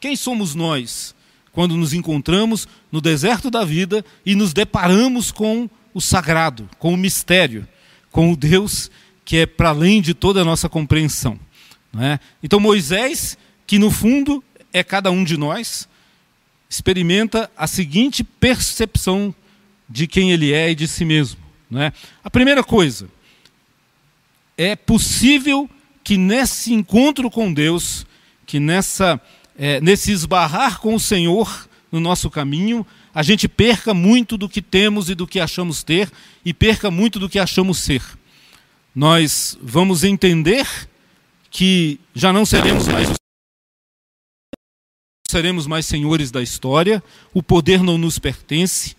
Quem 0.00 0.16
somos 0.16 0.54
nós 0.54 1.14
quando 1.52 1.76
nos 1.76 1.92
encontramos 1.92 2.66
no 2.90 3.02
deserto 3.02 3.50
da 3.50 3.66
vida 3.66 4.02
e 4.24 4.34
nos 4.34 4.54
deparamos 4.54 5.30
com 5.30 5.68
o 5.92 6.00
sagrado, 6.00 6.68
com 6.78 6.92
o 6.92 6.96
mistério, 6.96 7.66
com 8.10 8.32
o 8.32 8.36
Deus 8.36 8.90
que 9.30 9.36
é 9.36 9.46
para 9.46 9.68
além 9.68 10.02
de 10.02 10.12
toda 10.12 10.42
a 10.42 10.44
nossa 10.44 10.68
compreensão. 10.68 11.38
É? 11.96 12.18
Então, 12.42 12.58
Moisés, 12.58 13.38
que 13.64 13.78
no 13.78 13.88
fundo 13.88 14.42
é 14.72 14.82
cada 14.82 15.12
um 15.12 15.22
de 15.22 15.36
nós, 15.36 15.88
experimenta 16.68 17.48
a 17.56 17.68
seguinte 17.68 18.24
percepção 18.24 19.32
de 19.88 20.08
quem 20.08 20.32
ele 20.32 20.52
é 20.52 20.72
e 20.72 20.74
de 20.74 20.88
si 20.88 21.04
mesmo. 21.04 21.38
É? 21.76 21.92
A 22.24 22.28
primeira 22.28 22.64
coisa, 22.64 23.08
é 24.58 24.74
possível 24.74 25.70
que 26.02 26.16
nesse 26.16 26.74
encontro 26.74 27.30
com 27.30 27.52
Deus, 27.52 28.04
que 28.44 28.58
nessa, 28.58 29.20
é, 29.56 29.80
nesse 29.80 30.10
esbarrar 30.10 30.80
com 30.80 30.96
o 30.96 30.98
Senhor 30.98 31.68
no 31.92 32.00
nosso 32.00 32.28
caminho, 32.28 32.84
a 33.14 33.22
gente 33.22 33.48
perca 33.48 33.92
muito 33.92 34.36
do 34.36 34.48
que 34.48 34.62
temos 34.62 35.10
e 35.10 35.14
do 35.14 35.26
que 35.26 35.40
achamos 35.40 35.82
ter 35.82 36.10
e 36.44 36.54
perca 36.54 36.90
muito 36.90 37.18
do 37.18 37.28
que 37.28 37.38
achamos 37.38 37.78
ser. 37.78 38.02
Nós 38.94 39.58
vamos 39.62 40.04
entender 40.04 40.66
que 41.50 41.98
já 42.14 42.32
não 42.32 42.46
seremos 42.46 42.86
mais 42.86 43.08
seremos 45.28 45.64
mais 45.66 45.86
senhores 45.86 46.32
da 46.32 46.42
história, 46.42 47.00
o 47.32 47.40
poder 47.40 47.84
não 47.84 47.96
nos 47.96 48.18
pertence, 48.18 48.96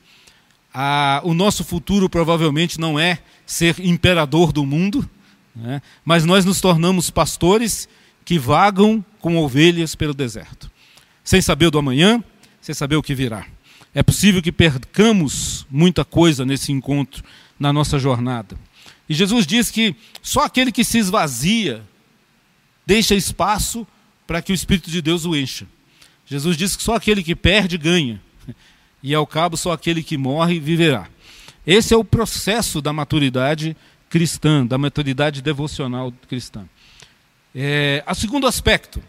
a, 0.74 1.20
o 1.26 1.34
nosso 1.34 1.62
futuro 1.62 2.10
provavelmente 2.10 2.80
não 2.80 2.98
é 2.98 3.20
ser 3.46 3.78
imperador 3.82 4.54
do 4.54 4.66
mundo, 4.66 5.10
né? 5.54 5.82
mas 6.06 6.24
nós 6.24 6.46
nos 6.46 6.62
tornamos 6.62 7.10
pastores 7.10 7.90
que 8.24 8.40
vagam 8.40 9.04
com 9.20 9.36
ovelhas 9.36 9.94
pelo 9.94 10.14
deserto, 10.14 10.72
sem 11.22 11.42
saber 11.42 11.70
do 11.70 11.78
amanhã, 11.78 12.24
sem 12.62 12.74
saber 12.74 12.96
o 12.96 13.04
que 13.04 13.14
virá. 13.14 13.46
É 13.94 14.02
possível 14.02 14.42
que 14.42 14.52
percamos 14.52 15.66
muita 15.70 16.06
coisa 16.06 16.46
nesse 16.46 16.72
encontro, 16.72 17.24
na 17.60 17.74
nossa 17.74 18.00
jornada. 18.00 18.58
E 19.08 19.14
Jesus 19.14 19.46
diz 19.46 19.70
que 19.70 19.96
só 20.22 20.46
aquele 20.46 20.72
que 20.72 20.84
se 20.84 20.98
esvazia 20.98 21.84
deixa 22.86 23.14
espaço 23.14 23.86
para 24.26 24.42
que 24.42 24.54
o 24.54 24.56
Espírito 24.56 24.90
de 24.90 25.02
Deus 25.02 25.26
o 25.26 25.36
encha. 25.36 25.68
Jesus 26.26 26.56
diz 26.56 26.76
que 26.76 26.84
só 26.84 26.96
aquele 26.96 27.22
que 27.22 27.36
perde 27.36 27.78
ganha, 27.78 28.22
e 29.04 29.14
ao 29.14 29.28
cabo 29.28 29.58
só 29.58 29.74
aquele 29.74 30.02
que 30.02 30.18
morre 30.18 30.60
viverá. 30.60 31.10
Esse 31.68 31.94
é 31.94 31.98
o 31.98 32.04
processo 32.04 32.82
da 32.82 32.94
maturidade 32.94 33.76
cristã, 34.10 34.66
da 34.66 34.78
maturidade 34.78 35.42
devocional 35.42 36.14
cristã. 36.28 36.66
É, 37.54 38.04
o 38.08 38.16
segundo 38.16 38.48
aspecto 38.48 39.04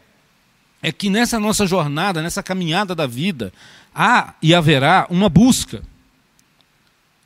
é 0.82 0.90
que 0.90 1.08
nessa 1.08 1.38
nossa 1.38 1.64
jornada, 1.64 2.20
nessa 2.20 2.42
caminhada 2.42 2.92
da 2.92 3.06
vida, 3.06 3.52
há 3.94 4.34
e 4.42 4.52
haverá 4.52 5.06
uma 5.08 5.28
busca. 5.28 5.80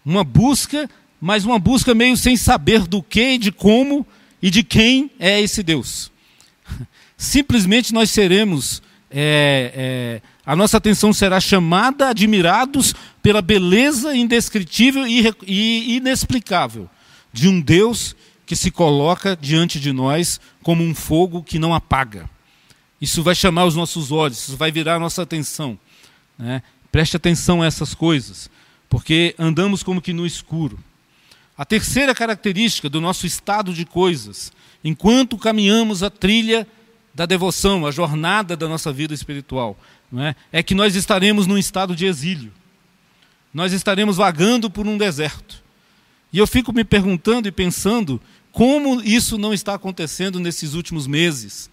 Uma 0.04 0.22
busca, 0.22 0.88
mas 1.18 1.44
uma 1.46 1.58
busca 1.58 1.94
meio 1.94 2.16
sem 2.18 2.36
saber 2.36 2.86
do 2.86 3.02
que, 3.02 3.38
de 3.38 3.50
como 3.50 4.06
e 4.42 4.50
de 4.50 4.62
quem 4.62 5.10
é 5.18 5.40
esse 5.40 5.62
Deus. 5.62 6.12
Simplesmente 7.16 7.94
nós 7.94 8.10
seremos, 8.10 8.82
é, 9.10 9.72
é, 9.75 10.22
a 10.44 10.54
nossa 10.54 10.76
atenção 10.76 11.14
será 11.14 11.40
chamada, 11.40 12.10
admirados 12.10 12.94
pela 13.22 13.40
beleza 13.40 14.14
indescritível 14.14 15.06
e, 15.06 15.32
e 15.46 15.96
inexplicável 15.96 16.90
de 17.32 17.48
um 17.48 17.58
Deus 17.58 18.14
que 18.44 18.54
se 18.54 18.70
coloca 18.70 19.34
diante 19.34 19.80
de 19.80 19.92
nós 19.92 20.38
como 20.62 20.84
um 20.84 20.94
fogo 20.94 21.42
que 21.42 21.58
não 21.58 21.75
apaga 21.75 22.36
isso 23.00 23.23
vai 23.23 23.35
chamar 23.35 23.67
os 23.67 23.75
nossos 23.75 24.11
olhos, 24.11 24.38
isso 24.38 24.57
vai 24.57 24.73
virar 24.73 24.97
a 24.97 24.99
nossa 24.99 25.23
atenção. 25.23 25.79
Né? 26.38 26.62
Preste 26.91 27.17
atenção 27.17 27.62
a 27.62 27.67
essas 27.67 27.95
coisas, 27.95 28.50
porque 28.88 29.35
andamos 29.38 29.83
como 29.83 30.00
que 30.00 30.12
no 30.12 30.26
escuro. 30.26 30.79
A 31.57 31.65
terceira 31.65 32.15
característica 32.15 32.88
do 32.88 33.00
nosso 33.00 33.26
estado 33.26 33.73
de 33.73 33.85
coisas, 33.85 34.53
enquanto 34.85 35.38
caminhamos 35.38 36.03
a 36.03 36.11
trilha 36.11 36.67
da 37.15 37.25
devoção, 37.25 37.87
a 37.87 37.91
jornada 37.91 38.57
da 38.57 38.69
nossa 38.69 38.93
vida 38.93 39.15
espiritual, 39.15 39.79
é? 40.19 40.35
é 40.53 40.62
que 40.62 40.75
nós 40.75 40.95
estaremos 40.95 41.47
num 41.47 41.57
estado 41.57 41.97
de 41.97 42.07
exílio. 42.07 42.53
Nós 43.53 43.73
estaremos 43.73 44.19
vagando 44.19 44.71
por 44.71 44.87
um 44.87 44.99
deserto. 44.99 45.65
E 46.33 46.38
eu 46.38 46.47
fico 46.47 46.73
me 46.73 46.85
perguntando 46.85 47.49
e 47.49 47.53
pensando 47.53 48.21
como 48.53 49.03
isso 49.03 49.38
não 49.38 49.55
está 49.55 49.75
acontecendo 49.75 50.38
nesses 50.38 50.75
últimos 50.75 51.07
meses, 51.07 51.71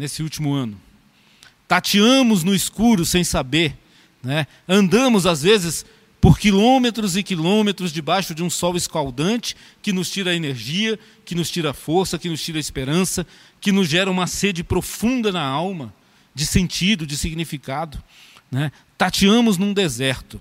nesse 0.00 0.22
último 0.22 0.52
ano. 0.52 0.80
Tateamos 1.68 2.42
no 2.42 2.54
escuro 2.54 3.04
sem 3.04 3.22
saber, 3.22 3.76
né? 4.22 4.46
andamos 4.66 5.26
às 5.26 5.42
vezes 5.42 5.84
por 6.20 6.38
quilômetros 6.38 7.16
e 7.16 7.22
quilômetros 7.22 7.92
debaixo 7.92 8.34
de 8.34 8.42
um 8.42 8.50
sol 8.50 8.76
escaldante 8.76 9.56
que 9.80 9.92
nos 9.92 10.10
tira 10.10 10.32
a 10.32 10.34
energia, 10.34 10.98
que 11.24 11.34
nos 11.34 11.50
tira 11.50 11.70
a 11.70 11.74
força, 11.74 12.18
que 12.18 12.28
nos 12.28 12.42
tira 12.42 12.58
a 12.58 12.60
esperança, 12.60 13.26
que 13.60 13.72
nos 13.72 13.88
gera 13.88 14.10
uma 14.10 14.26
sede 14.26 14.64
profunda 14.64 15.30
na 15.30 15.42
alma, 15.42 15.94
de 16.34 16.44
sentido, 16.44 17.06
de 17.06 17.16
significado. 17.16 18.02
Né? 18.50 18.72
Tateamos 18.98 19.56
num 19.56 19.72
deserto. 19.72 20.40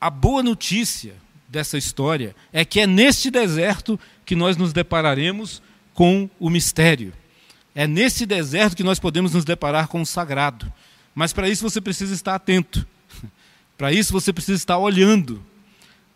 A 0.00 0.08
boa 0.08 0.42
notícia 0.42 1.14
dessa 1.48 1.76
história 1.76 2.34
é 2.52 2.64
que 2.64 2.80
é 2.80 2.86
neste 2.86 3.30
deserto 3.30 3.98
que 4.24 4.34
nós 4.34 4.56
nos 4.56 4.72
depararemos 4.72 5.62
com 5.92 6.30
o 6.38 6.48
mistério. 6.48 7.12
É 7.74 7.86
nesse 7.86 8.24
deserto 8.24 8.76
que 8.76 8.84
nós 8.84 8.98
podemos 8.98 9.32
nos 9.32 9.44
deparar 9.44 9.88
com 9.88 10.00
o 10.00 10.06
sagrado. 10.06 10.72
Mas 11.14 11.32
para 11.32 11.48
isso 11.48 11.68
você 11.68 11.80
precisa 11.80 12.14
estar 12.14 12.34
atento. 12.34 12.86
Para 13.76 13.92
isso 13.92 14.12
você 14.12 14.32
precisa 14.32 14.56
estar 14.56 14.78
olhando. 14.78 15.42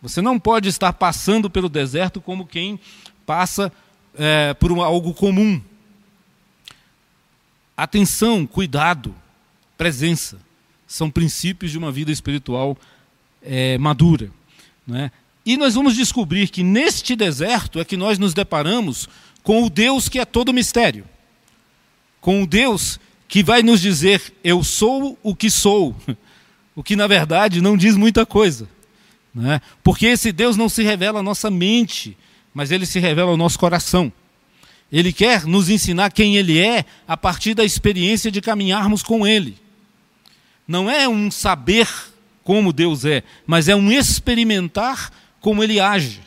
Você 0.01 0.21
não 0.21 0.39
pode 0.39 0.69
estar 0.69 0.93
passando 0.93 1.49
pelo 1.49 1.67
deserto 1.67 2.21
como 2.21 2.47
quem 2.47 2.79
passa 3.25 3.71
é, 4.17 4.53
por 4.53 4.71
algo 4.79 5.13
comum. 5.13 5.61
Atenção, 7.75 8.45
cuidado, 8.45 9.13
presença 9.77 10.37
são 10.87 11.11
princípios 11.11 11.71
de 11.71 11.77
uma 11.77 11.91
vida 11.91 12.11
espiritual 12.11 12.77
é, 13.43 13.77
madura. 13.77 14.31
Né? 14.87 15.11
E 15.45 15.55
nós 15.55 15.75
vamos 15.75 15.95
descobrir 15.95 16.49
que 16.49 16.63
neste 16.63 17.15
deserto 17.15 17.79
é 17.79 17.85
que 17.85 17.95
nós 17.95 18.17
nos 18.17 18.33
deparamos 18.33 19.07
com 19.43 19.63
o 19.63 19.69
Deus 19.69 20.09
que 20.09 20.19
é 20.19 20.25
todo 20.25 20.51
mistério, 20.51 21.05
com 22.21 22.43
o 22.43 22.47
Deus 22.47 22.99
que 23.27 23.43
vai 23.43 23.61
nos 23.61 23.81
dizer: 23.81 24.21
Eu 24.43 24.63
sou 24.63 25.17
o 25.23 25.35
que 25.35 25.49
sou, 25.49 25.95
o 26.75 26.83
que 26.83 26.95
na 26.95 27.07
verdade 27.07 27.61
não 27.61 27.77
diz 27.77 27.95
muita 27.95 28.25
coisa, 28.25 28.67
né? 29.33 29.61
porque 29.83 30.07
esse 30.07 30.31
Deus 30.31 30.57
não 30.57 30.69
se 30.69 30.83
revela 30.83 31.19
à 31.19 31.23
nossa 31.23 31.49
mente, 31.49 32.17
mas 32.53 32.71
ele 32.71 32.85
se 32.85 32.99
revela 32.99 33.31
ao 33.31 33.37
nosso 33.37 33.57
coração. 33.59 34.11
Ele 34.91 35.13
quer 35.13 35.45
nos 35.45 35.69
ensinar 35.69 36.11
quem 36.11 36.35
Ele 36.35 36.57
é 36.57 36.83
a 37.07 37.15
partir 37.15 37.53
da 37.53 37.63
experiência 37.63 38.31
de 38.31 38.41
caminharmos 38.41 39.03
com 39.03 39.25
Ele. 39.27 39.55
Não 40.67 40.89
é 40.89 41.07
um 41.07 41.29
saber 41.29 41.87
como 42.43 42.73
Deus 42.73 43.05
é, 43.05 43.23
mas 43.45 43.67
é 43.67 43.75
um 43.75 43.91
experimentar 43.91 45.11
como 45.39 45.63
Ele 45.63 45.79
age. 45.79 46.21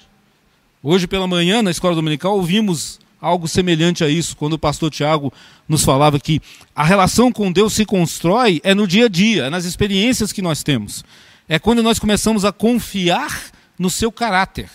Hoje 0.81 1.07
pela 1.07 1.27
manhã, 1.27 1.63
na 1.63 1.71
escola 1.71 1.95
dominical, 1.95 2.37
ouvimos 2.37 3.01
algo 3.23 3.47
semelhante 3.47 4.03
a 4.03 4.09
isso, 4.09 4.37
quando 4.37 4.55
o 4.55 4.59
pastor 4.59 4.91
Tiago 4.91 5.33
nos 5.69 5.85
falava 5.85 6.19
que 6.19 6.43
a 6.75 6.83
relação 6.83 7.31
com 7.31 7.53
Deus 7.53 7.73
se 7.73 7.85
constrói 7.85 8.61
é 8.65 8.75
no 8.75 8.85
dia 8.85 9.07
a 9.07 9.09
dia, 9.09 9.45
é 9.45 9.51
nas 9.51 9.65
experiências 9.65 10.33
que 10.33 10.43
nós 10.43 10.65
temos. 10.65 11.05
É 11.49 11.57
quando 11.57 11.85
nós 11.85 12.01
começamos 12.01 12.45
a 12.45 12.51
confiar 12.51 13.53
no 13.79 13.89
seu 13.89 14.11
caráter, 14.11 14.69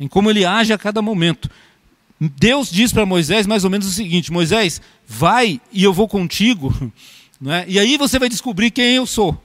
em 0.00 0.08
como 0.08 0.30
ele 0.30 0.46
age 0.46 0.72
a 0.72 0.78
cada 0.78 1.02
momento. 1.02 1.50
Deus 2.18 2.70
diz 2.70 2.90
para 2.90 3.04
Moisés 3.04 3.46
mais 3.46 3.64
ou 3.64 3.70
menos 3.70 3.86
o 3.86 3.92
seguinte: 3.92 4.32
Moisés, 4.32 4.80
vai 5.06 5.60
e 5.70 5.84
eu 5.84 5.92
vou 5.92 6.08
contigo, 6.08 6.74
né? 7.38 7.66
e 7.68 7.78
aí 7.78 7.98
você 7.98 8.18
vai 8.18 8.30
descobrir 8.30 8.70
quem 8.70 8.96
eu 8.96 9.06
sou. 9.06 9.38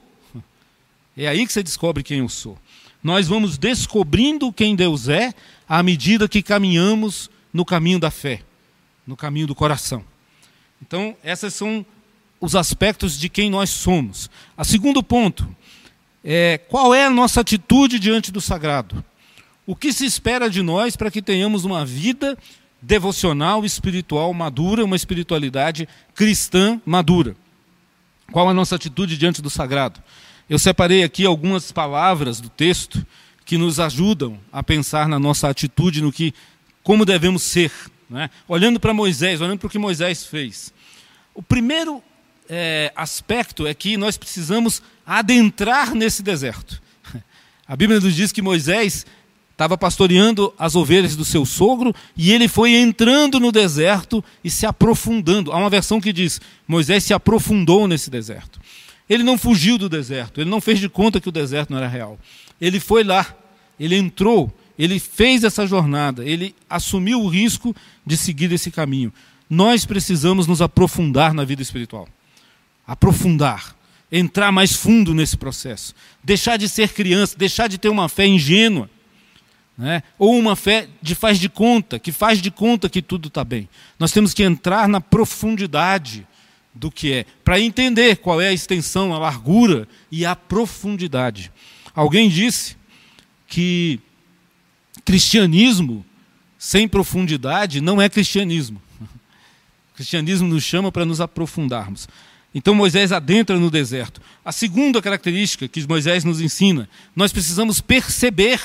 É 1.14 1.28
aí 1.28 1.46
que 1.46 1.52
você 1.52 1.62
descobre 1.62 2.02
quem 2.02 2.20
eu 2.20 2.28
sou. 2.28 2.56
Nós 3.02 3.28
vamos 3.28 3.58
descobrindo 3.58 4.50
quem 4.50 4.74
Deus 4.74 5.08
é 5.08 5.34
à 5.68 5.82
medida 5.82 6.26
que 6.26 6.42
caminhamos 6.42 7.28
no 7.52 7.64
caminho 7.64 7.98
da 7.98 8.10
fé, 8.10 8.42
no 9.06 9.16
caminho 9.16 9.46
do 9.46 9.54
coração. 9.54 10.04
Então, 10.80 11.16
esses 11.22 11.52
são 11.54 11.84
os 12.40 12.56
aspectos 12.56 13.18
de 13.18 13.28
quem 13.28 13.50
nós 13.50 13.70
somos. 13.70 14.30
A 14.56 14.64
segundo 14.64 15.02
ponto 15.02 15.48
é 16.24 16.58
qual 16.68 16.94
é 16.94 17.04
a 17.04 17.10
nossa 17.10 17.40
atitude 17.40 17.98
diante 17.98 18.32
do 18.32 18.40
sagrado? 18.40 19.04
O 19.66 19.76
que 19.76 19.92
se 19.92 20.04
espera 20.04 20.48
de 20.48 20.62
nós 20.62 20.96
para 20.96 21.10
que 21.10 21.22
tenhamos 21.22 21.64
uma 21.64 21.84
vida 21.84 22.36
devocional, 22.80 23.64
espiritual 23.64 24.32
madura, 24.32 24.84
uma 24.84 24.96
espiritualidade 24.96 25.88
cristã 26.14 26.80
madura. 26.86 27.36
Qual 28.32 28.48
a 28.48 28.54
nossa 28.54 28.76
atitude 28.76 29.18
diante 29.18 29.42
do 29.42 29.50
sagrado? 29.50 30.00
Eu 30.48 30.58
separei 30.58 31.02
aqui 31.02 31.26
algumas 31.26 31.70
palavras 31.70 32.40
do 32.40 32.48
texto 32.48 33.04
que 33.44 33.58
nos 33.58 33.80
ajudam 33.80 34.38
a 34.52 34.62
pensar 34.62 35.08
na 35.08 35.18
nossa 35.18 35.48
atitude, 35.48 36.00
no 36.00 36.12
que, 36.12 36.32
como 36.82 37.04
devemos 37.04 37.42
ser. 37.42 37.72
Né? 38.08 38.30
Olhando 38.48 38.80
para 38.80 38.92
Moisés, 38.92 39.40
olhando 39.40 39.58
para 39.58 39.66
o 39.66 39.70
que 39.70 39.78
Moisés 39.78 40.24
fez. 40.24 40.72
O 41.34 41.42
primeiro 41.42 42.02
é, 42.48 42.92
aspecto 42.96 43.66
é 43.66 43.72
que 43.72 43.96
nós 43.96 44.16
precisamos 44.16 44.82
adentrar 45.06 45.94
nesse 45.94 46.22
deserto. 46.22 46.82
A 47.66 47.76
Bíblia 47.76 48.00
nos 48.00 48.16
diz 48.16 48.32
que 48.32 48.42
Moisés 48.42 49.06
estava 49.52 49.76
pastoreando 49.76 50.52
as 50.58 50.74
ovelhas 50.74 51.14
do 51.14 51.24
seu 51.24 51.44
sogro 51.46 51.94
e 52.16 52.32
ele 52.32 52.48
foi 52.48 52.74
entrando 52.74 53.38
no 53.38 53.52
deserto 53.52 54.24
e 54.42 54.50
se 54.50 54.66
aprofundando. 54.66 55.52
Há 55.52 55.56
uma 55.56 55.70
versão 55.70 56.00
que 56.00 56.12
diz: 56.12 56.40
Moisés 56.66 57.04
se 57.04 57.14
aprofundou 57.14 57.86
nesse 57.86 58.10
deserto. 58.10 58.58
Ele 59.08 59.22
não 59.22 59.36
fugiu 59.36 59.76
do 59.76 59.88
deserto, 59.88 60.40
ele 60.40 60.48
não 60.48 60.60
fez 60.60 60.78
de 60.78 60.88
conta 60.88 61.20
que 61.20 61.28
o 61.28 61.32
deserto 61.32 61.70
não 61.70 61.78
era 61.78 61.88
real. 61.88 62.18
Ele 62.60 62.80
foi 62.80 63.04
lá, 63.04 63.36
ele 63.78 63.96
entrou, 63.96 64.52
ele 64.80 64.98
fez 64.98 65.44
essa 65.44 65.66
jornada, 65.66 66.24
ele 66.24 66.54
assumiu 66.68 67.20
o 67.20 67.28
risco 67.28 67.76
de 68.06 68.16
seguir 68.16 68.50
esse 68.50 68.70
caminho. 68.70 69.12
Nós 69.48 69.84
precisamos 69.84 70.46
nos 70.46 70.62
aprofundar 70.62 71.34
na 71.34 71.44
vida 71.44 71.60
espiritual. 71.60 72.08
Aprofundar, 72.86 73.76
entrar 74.10 74.50
mais 74.50 74.72
fundo 74.72 75.12
nesse 75.12 75.36
processo, 75.36 75.94
deixar 76.24 76.56
de 76.56 76.66
ser 76.66 76.94
criança, 76.94 77.36
deixar 77.36 77.68
de 77.68 77.76
ter 77.76 77.90
uma 77.90 78.08
fé 78.08 78.26
ingênua 78.26 78.88
né? 79.76 80.02
ou 80.18 80.34
uma 80.34 80.56
fé 80.56 80.88
de 81.02 81.14
faz 81.14 81.38
de 81.38 81.50
conta, 81.50 81.98
que 81.98 82.10
faz 82.10 82.40
de 82.40 82.50
conta 82.50 82.88
que 82.88 83.02
tudo 83.02 83.28
está 83.28 83.44
bem. 83.44 83.68
Nós 83.98 84.12
temos 84.12 84.32
que 84.32 84.42
entrar 84.42 84.88
na 84.88 85.00
profundidade 85.00 86.26
do 86.74 86.90
que 86.90 87.12
é, 87.12 87.26
para 87.44 87.60
entender 87.60 88.16
qual 88.16 88.40
é 88.40 88.48
a 88.48 88.52
extensão, 88.52 89.12
a 89.12 89.18
largura 89.18 89.86
e 90.10 90.24
a 90.24 90.34
profundidade. 90.34 91.52
Alguém 91.94 92.30
disse 92.30 92.78
que 93.46 94.00
cristianismo 95.10 96.06
sem 96.56 96.86
profundidade 96.86 97.80
não 97.80 98.00
é 98.00 98.08
cristianismo. 98.08 98.80
O 99.00 99.96
cristianismo 99.96 100.46
nos 100.46 100.62
chama 100.62 100.92
para 100.92 101.04
nos 101.04 101.20
aprofundarmos. 101.20 102.08
Então 102.54 102.76
Moisés 102.76 103.10
adentra 103.10 103.58
no 103.58 103.72
deserto. 103.72 104.22
A 104.44 104.52
segunda 104.52 105.02
característica 105.02 105.66
que 105.66 105.84
Moisés 105.88 106.22
nos 106.22 106.40
ensina, 106.40 106.88
nós 107.14 107.32
precisamos 107.32 107.80
perceber 107.80 108.60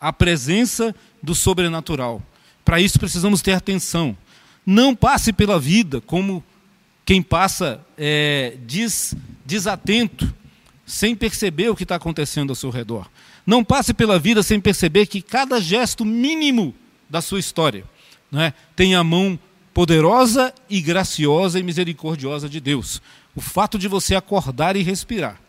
a 0.00 0.12
presença 0.12 0.94
do 1.20 1.34
sobrenatural. 1.34 2.22
Para 2.64 2.80
isso 2.80 3.00
precisamos 3.00 3.42
ter 3.42 3.54
atenção. 3.54 4.16
Não 4.64 4.94
passe 4.94 5.32
pela 5.32 5.58
vida 5.58 6.00
como 6.00 6.44
quem 7.04 7.20
passa 7.20 7.84
é, 7.98 8.56
des, 8.64 9.16
desatento, 9.44 10.32
sem 10.86 11.16
perceber 11.16 11.70
o 11.70 11.74
que 11.74 11.82
está 11.82 11.96
acontecendo 11.96 12.50
ao 12.50 12.56
seu 12.56 12.70
redor. 12.70 13.10
Não 13.46 13.62
passe 13.62 13.92
pela 13.92 14.18
vida 14.18 14.42
sem 14.42 14.60
perceber 14.60 15.06
que 15.06 15.20
cada 15.20 15.60
gesto 15.60 16.04
mínimo 16.04 16.74
da 17.08 17.20
sua 17.20 17.38
história 17.40 17.84
é, 18.32 18.52
tem 18.74 18.94
a 18.94 19.04
mão 19.04 19.38
poderosa 19.72 20.54
e 20.70 20.80
graciosa 20.80 21.58
e 21.58 21.62
misericordiosa 21.62 22.48
de 22.48 22.60
Deus. 22.60 23.02
O 23.34 23.40
fato 23.40 23.78
de 23.78 23.88
você 23.88 24.14
acordar 24.14 24.76
e 24.76 24.82
respirar 24.82 25.40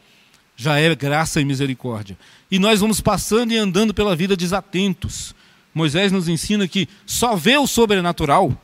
já 0.56 0.80
é 0.80 0.94
graça 0.96 1.42
e 1.42 1.46
misericórdia. 1.46 2.18
E 2.50 2.58
nós 2.58 2.80
vamos 2.80 3.02
passando 3.02 3.52
e 3.52 3.58
andando 3.58 3.94
pela 3.94 4.16
vida 4.16 4.38
desatentos. 4.38 5.36
Moisés 5.74 6.12
nos 6.12 6.30
ensina 6.30 6.68
que 6.68 6.88
só 7.06 7.36
vê 7.36 7.58
o 7.58 7.68
sobrenatural 7.68 8.58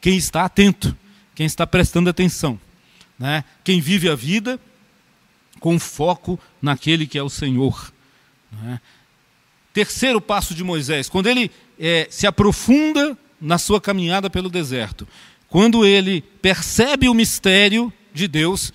quem 0.00 0.16
está 0.16 0.44
atento, 0.44 0.96
quem 1.34 1.46
está 1.46 1.66
prestando 1.66 2.10
atenção. 2.10 2.58
Né? 3.18 3.44
Quem 3.64 3.80
vive 3.80 4.08
a 4.08 4.14
vida 4.14 4.58
com 5.60 5.78
foco 5.78 6.38
naquele 6.60 7.06
que 7.06 7.18
é 7.18 7.22
o 7.22 7.28
Senhor. 7.28 7.92
Né? 8.60 8.80
Terceiro 9.72 10.20
passo 10.20 10.54
de 10.54 10.62
Moisés, 10.62 11.08
quando 11.08 11.28
ele 11.28 11.50
é, 11.78 12.06
se 12.10 12.26
aprofunda 12.26 13.16
na 13.40 13.58
sua 13.58 13.80
caminhada 13.80 14.28
pelo 14.28 14.50
deserto, 14.50 15.08
quando 15.48 15.84
ele 15.84 16.22
percebe 16.40 17.08
o 17.08 17.14
mistério 17.14 17.92
de 18.12 18.28
Deus, 18.28 18.72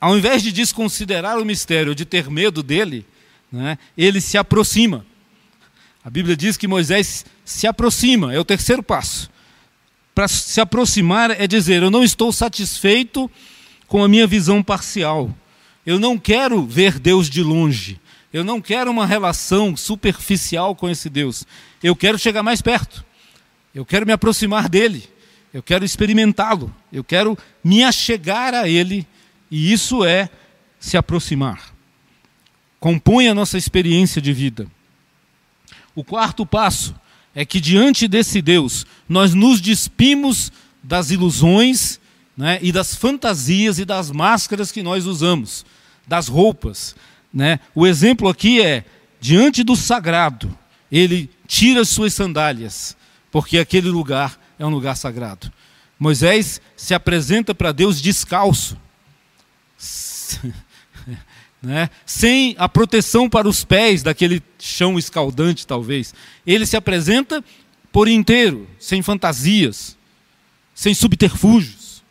ao 0.00 0.16
invés 0.16 0.42
de 0.42 0.50
desconsiderar 0.50 1.38
o 1.38 1.44
mistério, 1.44 1.94
de 1.94 2.04
ter 2.04 2.28
medo 2.30 2.62
dele, 2.62 3.06
né, 3.50 3.78
ele 3.96 4.20
se 4.20 4.36
aproxima. 4.36 5.06
A 6.04 6.10
Bíblia 6.10 6.36
diz 6.36 6.56
que 6.56 6.66
Moisés 6.66 7.24
se 7.44 7.66
aproxima, 7.66 8.34
é 8.34 8.40
o 8.40 8.44
terceiro 8.44 8.82
passo. 8.82 9.30
Para 10.14 10.26
se 10.28 10.60
aproximar 10.60 11.30
é 11.30 11.46
dizer: 11.46 11.82
Eu 11.82 11.90
não 11.90 12.02
estou 12.02 12.32
satisfeito 12.32 13.30
com 13.86 14.02
a 14.02 14.08
minha 14.08 14.26
visão 14.26 14.62
parcial. 14.62 15.34
Eu 15.86 15.98
não 15.98 16.18
quero 16.18 16.64
ver 16.66 16.98
Deus 16.98 17.30
de 17.30 17.42
longe. 17.42 18.00
Eu 18.32 18.42
não 18.42 18.60
quero 18.60 18.90
uma 18.90 19.06
relação 19.06 19.76
superficial 19.76 20.74
com 20.74 20.88
esse 20.88 21.10
Deus. 21.10 21.46
Eu 21.82 21.94
quero 21.94 22.18
chegar 22.18 22.42
mais 22.42 22.62
perto. 22.62 23.04
Eu 23.74 23.84
quero 23.84 24.06
me 24.06 24.12
aproximar 24.12 24.68
dele. 24.68 25.08
eu 25.52 25.62
quero 25.62 25.84
experimentá-lo, 25.84 26.74
eu 26.90 27.04
quero 27.04 27.36
me 27.62 27.84
achegar 27.84 28.54
a 28.54 28.66
Ele, 28.66 29.06
e 29.50 29.70
isso 29.70 30.02
é 30.02 30.30
se 30.80 30.96
aproximar. 30.96 31.74
Compõe 32.80 33.28
a 33.28 33.34
nossa 33.34 33.58
experiência 33.58 34.20
de 34.20 34.32
vida. 34.32 34.66
O 35.94 36.02
quarto 36.02 36.46
passo 36.46 36.94
é 37.34 37.44
que 37.44 37.60
diante 37.60 38.08
desse 38.08 38.40
Deus, 38.40 38.86
nós 39.06 39.34
nos 39.34 39.60
despimos 39.60 40.50
das 40.82 41.10
ilusões 41.10 42.00
né, 42.36 42.58
e 42.62 42.72
das 42.72 42.94
fantasias 42.94 43.78
e 43.78 43.84
das 43.84 44.10
máscaras 44.10 44.72
que 44.72 44.82
nós 44.82 45.04
usamos, 45.06 45.66
das 46.06 46.28
roupas. 46.28 46.96
Né? 47.32 47.60
O 47.74 47.86
exemplo 47.86 48.28
aqui 48.28 48.60
é: 48.60 48.84
diante 49.20 49.62
do 49.62 49.74
sagrado, 49.74 50.56
ele 50.90 51.30
tira 51.46 51.80
as 51.80 51.88
suas 51.88 52.12
sandálias, 52.12 52.96
porque 53.30 53.58
aquele 53.58 53.88
lugar 53.88 54.38
é 54.58 54.66
um 54.66 54.70
lugar 54.70 54.96
sagrado. 54.96 55.50
Moisés 55.98 56.60
se 56.76 56.94
apresenta 56.94 57.54
para 57.54 57.72
Deus 57.72 58.00
descalço, 58.00 58.76
né? 61.62 61.88
sem 62.04 62.56
a 62.58 62.68
proteção 62.68 63.30
para 63.30 63.48
os 63.48 63.64
pés 63.64 64.02
daquele 64.02 64.42
chão 64.58 64.98
escaldante, 64.98 65.66
talvez. 65.66 66.12
Ele 66.46 66.66
se 66.66 66.76
apresenta 66.76 67.42
por 67.92 68.08
inteiro, 68.08 68.68
sem 68.80 69.00
fantasias, 69.00 69.96
sem 70.74 70.94
subterfúgios. 70.94 72.02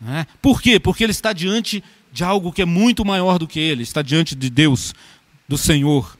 Né? 0.00 0.26
Por 0.42 0.60
quê? 0.60 0.78
Porque 0.78 1.02
ele 1.04 1.12
está 1.12 1.32
diante 1.32 1.82
de 2.12 2.22
algo 2.22 2.52
que 2.52 2.62
é 2.62 2.66
muito 2.66 3.04
maior 3.04 3.38
do 3.38 3.48
que 3.48 3.58
ele, 3.58 3.82
está 3.82 4.02
diante 4.02 4.34
de 4.34 4.50
Deus, 4.50 4.94
do 5.48 5.56
Senhor, 5.56 6.16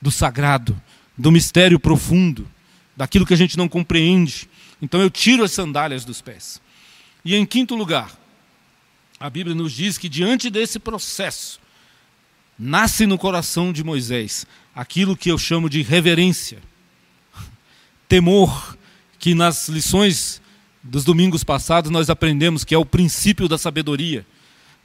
do 0.00 0.10
sagrado, 0.10 0.80
do 1.16 1.32
mistério 1.32 1.80
profundo, 1.80 2.48
daquilo 2.96 3.26
que 3.26 3.34
a 3.34 3.36
gente 3.36 3.58
não 3.58 3.68
compreende. 3.68 4.48
Então 4.80 5.00
eu 5.00 5.10
tiro 5.10 5.42
as 5.42 5.50
sandálias 5.50 6.04
dos 6.04 6.20
pés. 6.20 6.60
E 7.24 7.34
em 7.34 7.44
quinto 7.44 7.74
lugar, 7.74 8.16
a 9.18 9.28
Bíblia 9.28 9.54
nos 9.54 9.72
diz 9.72 9.98
que 9.98 10.08
diante 10.08 10.48
desse 10.48 10.78
processo, 10.78 11.60
nasce 12.56 13.06
no 13.06 13.18
coração 13.18 13.72
de 13.72 13.84
Moisés 13.84 14.46
aquilo 14.74 15.16
que 15.16 15.30
eu 15.30 15.38
chamo 15.38 15.68
de 15.68 15.82
reverência, 15.82 16.58
temor, 18.08 18.76
que 19.18 19.34
nas 19.34 19.68
lições 19.68 20.40
dos 20.82 21.04
domingos 21.04 21.42
passados 21.42 21.90
nós 21.90 22.08
aprendemos 22.08 22.64
que 22.64 22.74
é 22.74 22.78
o 22.78 22.86
princípio 22.86 23.48
da 23.48 23.58
sabedoria. 23.58 24.24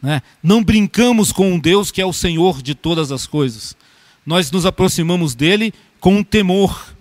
Né? 0.04 0.22
Não 0.44 0.62
brincamos 0.62 1.32
com 1.32 1.54
um 1.54 1.58
Deus 1.58 1.90
que 1.90 2.02
é 2.02 2.06
o 2.06 2.12
Senhor 2.12 2.62
de 2.62 2.76
todas 2.76 3.10
as 3.10 3.26
coisas. 3.26 3.74
Nós 4.26 4.52
nos 4.52 4.66
aproximamos 4.66 5.34
dele 5.34 5.74
com 6.02 6.18
um 6.18 6.24
temor. 6.24 6.94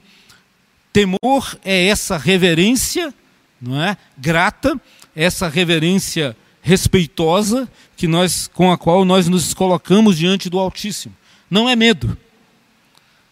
Temor 0.93 1.59
é 1.65 1.89
essa 1.89 2.17
reverência, 2.17 3.13
não 3.61 3.83
é? 3.83 3.97
Grata, 4.17 4.81
essa 5.17 5.49
reverência 5.49 6.37
respeitosa 6.61 7.69
que 7.97 8.07
nós 8.07 8.47
com 8.47 8.71
a 8.71 8.79
qual 8.79 9.05
nós 9.05 9.27
nos 9.27 9.53
colocamos 9.53 10.17
diante 10.17 10.49
do 10.49 10.59
Altíssimo. 10.59 11.15
Não 11.51 11.69
é 11.69 11.75
medo. 11.75 12.17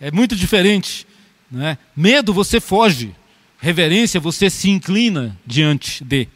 É 0.00 0.12
muito 0.12 0.36
diferente. 0.36 1.04
Não 1.50 1.66
é? 1.66 1.76
Medo 1.96 2.32
você 2.32 2.60
foge, 2.60 3.12
reverência 3.58 4.20
você 4.20 4.48
se 4.48 4.70
inclina 4.70 5.36
diante 5.44 6.04
de. 6.04 6.28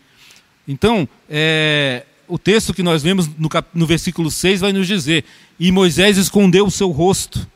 Então, 0.67 1.09
é, 1.31 2.05
o 2.33 2.39
texto 2.39 2.73
que 2.73 2.83
nós 2.83 3.03
vemos 3.03 3.29
no, 3.37 3.47
cap, 3.47 3.69
no 3.75 3.85
versículo 3.85 4.31
6 4.31 4.63
vai 4.63 4.73
nos 4.73 4.87
dizer: 4.87 5.23
E 5.61 5.71
Moisés 5.71 6.17
escondeu 6.17 6.67
o 6.67 6.71
seu 6.71 6.91
rosto. 6.91 7.47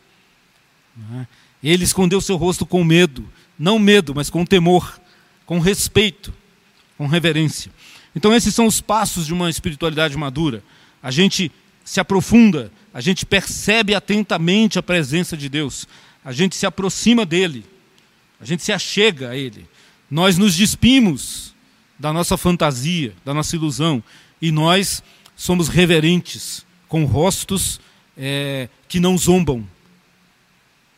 É? 1.15 1.27
Ele 1.63 1.83
escondeu 1.83 2.19
o 2.19 2.23
seu 2.23 2.37
rosto 2.37 2.67
com 2.67 2.85
medo, 2.85 3.27
não 3.59 3.79
medo, 3.79 4.15
mas 4.15 4.29
com 4.29 4.45
temor, 4.45 5.01
com 5.47 5.59
respeito, 5.61 6.31
com 6.99 7.07
reverência. 7.07 7.73
Então, 8.15 8.35
esses 8.35 8.55
são 8.55 8.67
os 8.67 8.83
passos 8.83 9.25
de 9.25 9.33
uma 9.33 9.49
espiritualidade 9.49 10.15
madura. 10.15 10.63
A 11.03 11.11
gente 11.11 11.51
se 11.83 11.99
aprofunda, 11.99 12.71
a 12.93 13.01
gente 13.01 13.25
percebe 13.25 13.95
atentamente 13.95 14.79
a 14.79 14.83
presença 14.83 15.39
de 15.39 15.49
Deus, 15.49 15.89
a 16.23 16.33
gente 16.33 16.55
se 16.55 16.67
aproxima 16.67 17.25
dele, 17.25 17.65
a 18.39 18.45
gente 18.45 18.63
se 18.63 18.73
achega 18.73 19.31
a 19.31 19.37
ele. 19.37 19.67
Nós 20.11 20.37
nos 20.37 20.55
despimos 20.55 21.55
da 21.99 22.13
nossa 22.13 22.37
fantasia, 22.37 23.15
da 23.25 23.33
nossa 23.33 23.57
ilusão, 23.57 24.05
e 24.41 24.51
nós 24.51 25.03
somos 25.37 25.69
reverentes, 25.69 26.65
com 26.89 27.05
rostos 27.05 27.81
é, 28.17 28.69
que 28.89 29.01
não 29.01 29.17
zombam, 29.19 29.67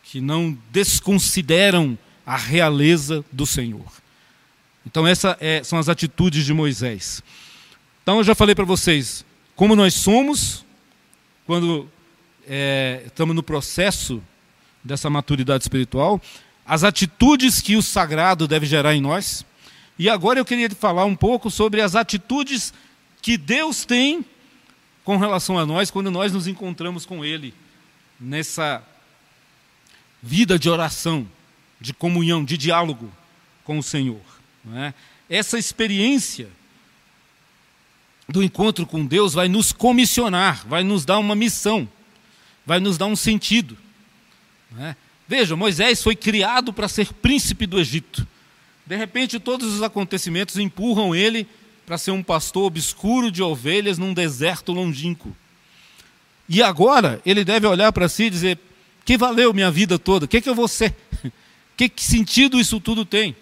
que 0.03 0.21
não 0.21 0.57
desconsideram 0.71 1.99
a 2.25 2.37
realeza 2.37 3.25
do 3.33 3.47
Senhor. 3.47 3.91
Então, 4.87 5.07
essas 5.07 5.37
é, 5.41 5.63
são 5.63 5.79
as 5.79 5.89
atitudes 5.89 6.45
de 6.45 6.53
Moisés. 6.53 7.23
Então, 8.03 8.19
eu 8.19 8.25
já 8.25 8.35
falei 8.35 8.55
para 8.55 8.65
vocês 8.65 9.25
como 9.55 9.75
nós 9.75 9.95
somos 9.95 10.65
quando 11.47 11.89
é, 12.47 13.03
estamos 13.07 13.35
no 13.35 13.43
processo 13.43 14.23
dessa 14.85 15.11
maturidade 15.11 15.65
espiritual, 15.65 16.21
as 16.65 16.85
atitudes 16.85 17.61
que 17.61 17.77
o 17.77 17.83
sagrado 17.83 18.47
deve 18.47 18.67
gerar 18.67 18.95
em 18.95 19.01
nós. 19.01 19.45
E 19.99 20.09
agora 20.09 20.39
eu 20.39 20.45
queria 20.45 20.71
falar 20.71 21.05
um 21.07 21.17
pouco 21.17 21.51
sobre 21.51 21.81
as 21.81 21.97
atitudes 21.97 22.73
que 23.21 23.37
Deus 23.37 23.85
tem 23.85 24.25
com 25.05 25.17
relação 25.17 25.59
a 25.59 25.65
nós 25.65 25.91
quando 25.91 26.11
nós 26.11 26.33
nos 26.33 26.47
encontramos 26.47 27.07
com 27.07 27.25
Ele 27.25 27.55
nessa 28.21 28.83
vida 30.23 30.59
de 30.59 30.69
oração, 30.69 31.27
de 31.81 31.93
comunhão, 31.93 32.45
de 32.45 32.57
diálogo 32.57 33.11
com 33.65 33.79
o 33.79 33.83
Senhor. 33.83 34.21
É? 34.75 34.93
Essa 35.29 35.59
experiência 35.59 36.49
do 38.29 38.43
encontro 38.43 38.87
com 38.87 39.07
Deus 39.07 39.33
vai 39.33 39.49
nos 39.49 39.73
comissionar, 39.73 40.67
vai 40.67 40.85
nos 40.85 41.05
dar 41.05 41.19
uma 41.19 41.35
missão, 41.35 41.89
vai 42.67 42.81
nos 42.81 42.99
dar 42.99 43.07
um 43.07 43.17
sentido. 43.17 43.79
É? 44.79 44.95
Veja, 45.27 45.57
Moisés 45.57 46.03
foi 46.03 46.17
criado 46.17 46.73
para 46.73 46.89
ser 46.89 47.13
príncipe 47.13 47.67
do 47.67 47.79
Egito. 47.79 48.27
De 48.87 48.97
repente, 48.97 49.39
todos 49.39 49.75
os 49.75 49.83
acontecimentos 49.83 50.57
empurram 50.59 51.15
ele 51.15 51.47
para 51.89 51.97
ser 51.97 52.11
um 52.11 52.23
pastor 52.23 52.65
obscuro 52.65 53.33
de 53.33 53.43
ovelhas 53.43 53.97
num 53.97 54.13
deserto 54.13 54.73
longínquo. 54.73 55.35
E 56.47 56.63
agora 56.63 57.19
ele 57.25 57.43
deve 57.47 57.67
olhar 57.67 57.91
para 57.93 58.11
si 58.11 58.25
e 58.25 58.31
dizer: 58.31 58.59
que 59.07 59.17
valeu 59.17 59.55
minha 59.55 59.71
vida 59.71 59.99
toda? 59.99 60.27
O 60.27 60.29
que, 60.29 60.43
que 60.43 60.51
eu 60.51 60.55
vou 60.55 60.69
ser? 60.69 60.95
Que, 61.79 61.89
que 61.89 62.03
sentido 62.03 62.59
isso 62.59 62.81
tudo 62.81 63.05
tem? 63.05 63.37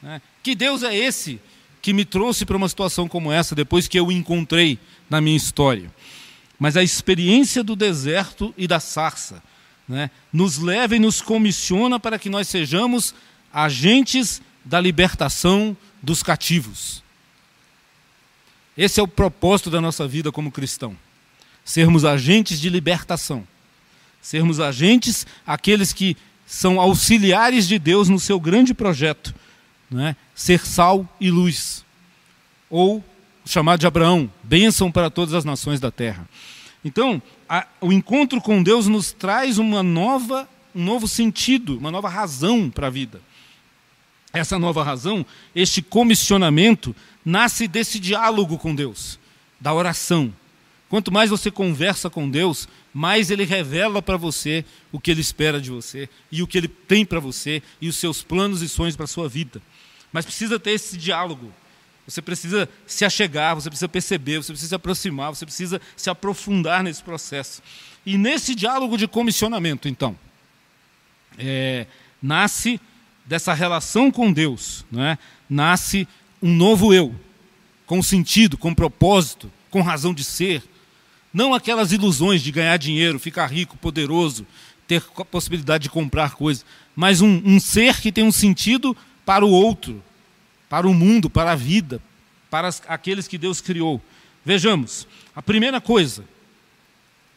Né? 0.00 0.22
Que 0.40 0.54
Deus 0.54 0.84
é 0.84 0.96
esse 0.96 1.40
que 1.82 1.92
me 1.92 2.04
trouxe 2.04 2.46
para 2.46 2.56
uma 2.56 2.68
situação 2.68 3.08
como 3.08 3.32
essa 3.32 3.56
depois 3.56 3.88
que 3.88 3.98
eu 3.98 4.06
o 4.06 4.12
encontrei 4.12 4.78
na 5.10 5.20
minha 5.20 5.36
história? 5.36 5.92
Mas 6.60 6.76
a 6.76 6.82
experiência 6.84 7.64
do 7.64 7.74
deserto 7.74 8.54
e 8.56 8.68
da 8.68 8.78
sarça 8.78 9.42
né, 9.88 10.12
nos 10.32 10.58
leva 10.58 10.94
e 10.94 11.00
nos 11.00 11.20
comissiona 11.20 11.98
para 11.98 12.20
que 12.20 12.30
nós 12.30 12.46
sejamos 12.46 13.12
agentes 13.52 14.40
da 14.64 14.80
libertação 14.80 15.76
dos 16.00 16.22
cativos. 16.22 17.03
Esse 18.76 19.00
é 19.00 19.02
o 19.02 19.08
propósito 19.08 19.70
da 19.70 19.80
nossa 19.80 20.06
vida 20.06 20.32
como 20.32 20.50
cristão. 20.50 20.96
Sermos 21.64 22.04
agentes 22.04 22.60
de 22.60 22.68
libertação. 22.68 23.46
Sermos 24.20 24.60
agentes, 24.60 25.26
aqueles 25.46 25.92
que 25.92 26.16
são 26.46 26.80
auxiliares 26.80 27.66
de 27.66 27.78
Deus 27.78 28.08
no 28.08 28.18
seu 28.18 28.38
grande 28.38 28.74
projeto 28.74 29.34
é? 30.00 30.16
ser 30.34 30.64
sal 30.64 31.08
e 31.20 31.30
luz. 31.30 31.84
Ou 32.70 33.04
chamado 33.44 33.80
de 33.80 33.86
Abraão, 33.86 34.30
bênção 34.42 34.90
para 34.90 35.10
todas 35.10 35.34
as 35.34 35.44
nações 35.44 35.78
da 35.80 35.90
terra. 35.90 36.28
Então, 36.84 37.22
a, 37.48 37.66
o 37.80 37.92
encontro 37.92 38.40
com 38.40 38.62
Deus 38.62 38.86
nos 38.86 39.12
traz 39.12 39.58
uma 39.58 39.82
nova, 39.82 40.48
um 40.74 40.82
novo 40.82 41.06
sentido, 41.06 41.78
uma 41.78 41.90
nova 41.90 42.08
razão 42.08 42.70
para 42.70 42.86
a 42.86 42.90
vida. 42.90 43.20
Essa 44.34 44.58
nova 44.58 44.82
razão, 44.82 45.24
este 45.54 45.80
comissionamento, 45.80 46.94
nasce 47.24 47.68
desse 47.68 48.00
diálogo 48.00 48.58
com 48.58 48.74
Deus, 48.74 49.16
da 49.60 49.72
oração. 49.72 50.34
Quanto 50.88 51.12
mais 51.12 51.30
você 51.30 51.52
conversa 51.52 52.10
com 52.10 52.28
Deus, 52.28 52.68
mais 52.92 53.30
Ele 53.30 53.44
revela 53.44 54.02
para 54.02 54.16
você 54.16 54.64
o 54.90 54.98
que 54.98 55.12
Ele 55.12 55.20
espera 55.20 55.60
de 55.60 55.70
você, 55.70 56.08
e 56.32 56.42
o 56.42 56.48
que 56.48 56.58
Ele 56.58 56.66
tem 56.66 57.04
para 57.04 57.20
você, 57.20 57.62
e 57.80 57.88
os 57.88 57.94
seus 57.94 58.24
planos 58.24 58.60
e 58.60 58.68
sonhos 58.68 58.96
para 58.96 59.04
a 59.04 59.08
sua 59.08 59.28
vida. 59.28 59.62
Mas 60.12 60.24
precisa 60.24 60.58
ter 60.58 60.72
esse 60.72 60.96
diálogo. 60.96 61.52
Você 62.04 62.20
precisa 62.20 62.68
se 62.88 63.04
achegar, 63.04 63.54
você 63.54 63.70
precisa 63.70 63.88
perceber, 63.88 64.38
você 64.38 64.52
precisa 64.52 64.70
se 64.70 64.74
aproximar, 64.74 65.32
você 65.32 65.46
precisa 65.46 65.80
se 65.96 66.10
aprofundar 66.10 66.82
nesse 66.82 67.04
processo. 67.04 67.62
E 68.04 68.18
nesse 68.18 68.52
diálogo 68.52 68.98
de 68.98 69.06
comissionamento, 69.06 69.88
então, 69.88 70.18
é, 71.38 71.86
nasce 72.20 72.80
dessa 73.24 73.52
relação 73.52 74.10
com 74.10 74.32
Deus, 74.32 74.84
é? 74.96 75.16
nasce 75.48 76.06
um 76.42 76.54
novo 76.54 76.92
eu, 76.92 77.14
com 77.86 78.02
sentido, 78.02 78.58
com 78.58 78.74
propósito, 78.74 79.50
com 79.70 79.80
razão 79.80 80.12
de 80.12 80.22
ser. 80.22 80.62
Não 81.32 81.54
aquelas 81.54 81.90
ilusões 81.90 82.42
de 82.42 82.52
ganhar 82.52 82.76
dinheiro, 82.76 83.18
ficar 83.18 83.46
rico, 83.46 83.76
poderoso, 83.76 84.46
ter 84.86 85.02
a 85.16 85.24
possibilidade 85.24 85.84
de 85.84 85.90
comprar 85.90 86.34
coisas, 86.34 86.64
mas 86.94 87.20
um, 87.20 87.42
um 87.44 87.58
ser 87.58 88.00
que 88.00 88.12
tem 88.12 88.24
um 88.24 88.32
sentido 88.32 88.96
para 89.24 89.44
o 89.44 89.50
outro, 89.50 90.02
para 90.68 90.86
o 90.86 90.94
mundo, 90.94 91.30
para 91.30 91.52
a 91.52 91.56
vida, 91.56 92.00
para 92.50 92.68
aqueles 92.86 93.26
que 93.26 93.38
Deus 93.38 93.60
criou. 93.60 94.00
Vejamos, 94.44 95.08
a 95.34 95.42
primeira 95.42 95.80
coisa, 95.80 96.24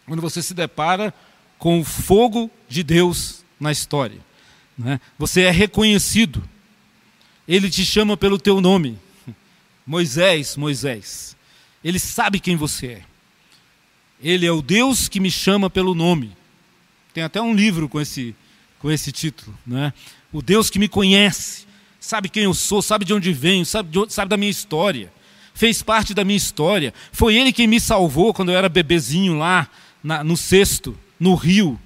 quando 0.06 0.21
você 0.21 0.41
se 0.41 0.54
depara 0.54 1.13
com 1.58 1.80
o 1.80 1.84
fogo 1.86 2.52
de 2.67 2.84
Deus 2.84 3.43
na 3.60 3.71
história, 3.71 4.19
né? 4.78 5.00
você 5.18 5.42
é 5.42 5.52
reconhecido, 5.52 6.44
ele 7.48 7.70
te 7.70 7.86
chama 7.86 8.16
pelo 8.16 8.38
teu 8.38 8.62
nome, 8.62 8.98
Moisés, 9.86 10.56
Moisés, 10.56 11.36
ele 11.84 12.00
sabe 12.00 12.40
quem 12.40 12.56
você 12.56 12.88
é, 12.88 13.04
ele 14.22 14.46
é 14.46 14.52
o 14.52 14.62
Deus 14.62 15.08
que 15.08 15.20
me 15.20 15.30
chama 15.30 15.70
pelo 15.70 15.94
nome. 15.94 16.36
Tem 17.13 17.24
até 17.24 17.42
um 17.42 17.54
livro 17.54 17.88
com 17.88 18.02
esse, 18.02 18.36
com 18.80 18.92
esse 18.92 19.12
título, 19.12 19.58
né? 19.66 19.94
O 20.32 20.42
Deus 20.42 20.70
que 20.70 20.80
me 20.80 20.88
conhece, 20.88 21.66
sabe 22.00 22.30
quem 22.30 22.44
eu 22.44 22.54
sou, 22.54 22.82
sabe 22.82 23.06
de 23.06 23.13
onde 23.13 23.32
venho, 23.32 23.66
sabe, 23.66 23.90
de 23.90 24.13
sabe 24.13 24.30
da 24.30 24.38
minha 24.38 24.52
história, 24.52 25.12
fez 25.54 25.82
parte 25.82 26.13
da 26.13 26.24
minha 26.24 26.38
história. 26.38 26.94
Foi 27.12 27.36
Ele 27.36 27.54
quem 27.54 27.68
me 27.68 27.80
salvou 27.80 28.34
quando 28.34 28.52
eu 28.52 28.58
era 28.58 28.70
bebezinho 28.70 29.38
lá 29.38 29.68
na, 30.04 30.24
no 30.24 30.36
cesto, 30.36 30.98
no 31.20 31.36
rio, 31.36 31.80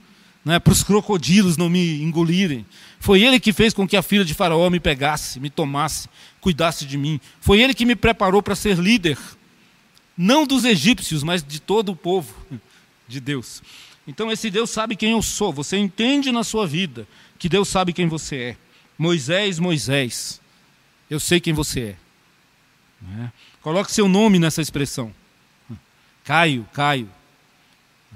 né, 0.44 0.60
para 0.60 0.74
os 0.74 0.84
crocodilos 0.84 1.58
não 1.58 1.70
me 1.70 2.02
engolirem. 2.02 2.66
Foi 3.00 3.22
Ele 3.22 3.40
que 3.40 3.54
fez 3.54 3.74
com 3.74 3.88
que 3.88 3.96
a 3.96 4.02
filha 4.02 4.26
de 4.26 4.34
Faraó 4.34 4.70
me 4.70 4.80
pegasse, 4.80 5.40
me 5.40 5.50
tomasse, 5.50 6.10
cuidasse 6.40 6.86
de 6.86 6.98
mim. 6.98 7.20
Foi 7.40 7.62
Ele 7.62 7.74
que 7.74 7.86
me 7.86 7.96
preparou 7.96 8.42
para 8.42 8.56
ser 8.56 8.78
líder, 8.78 9.18
não 10.18 10.46
dos 10.46 10.66
egípcios, 10.66 11.24
mas 11.24 11.44
de 11.44 11.60
todo 11.60 11.92
o 11.92 11.96
povo 11.96 12.34
de 13.08 13.20
Deus. 13.20 13.62
Então, 14.08 14.32
esse 14.32 14.50
Deus 14.50 14.70
sabe 14.70 14.96
quem 14.96 15.12
eu 15.12 15.22
sou. 15.22 15.54
Você 15.54 15.78
entende 15.78 16.32
na 16.32 16.44
sua 16.44 16.66
vida 16.66 17.08
que 17.38 17.48
Deus 17.48 17.68
sabe 17.68 17.94
quem 17.94 18.08
você 18.08 18.36
é. 18.36 18.58
Moisés, 18.98 19.58
Moisés, 19.58 20.42
eu 21.10 21.20
sei 21.20 21.40
quem 21.40 21.54
você 21.54 21.80
é. 21.82 21.96
Né? 23.02 23.32
Coloque 23.62 23.92
seu 23.92 24.08
nome 24.08 24.40
nessa 24.40 24.62
expressão. 24.62 25.14
Caio, 26.24 26.68
Caio. 26.74 27.10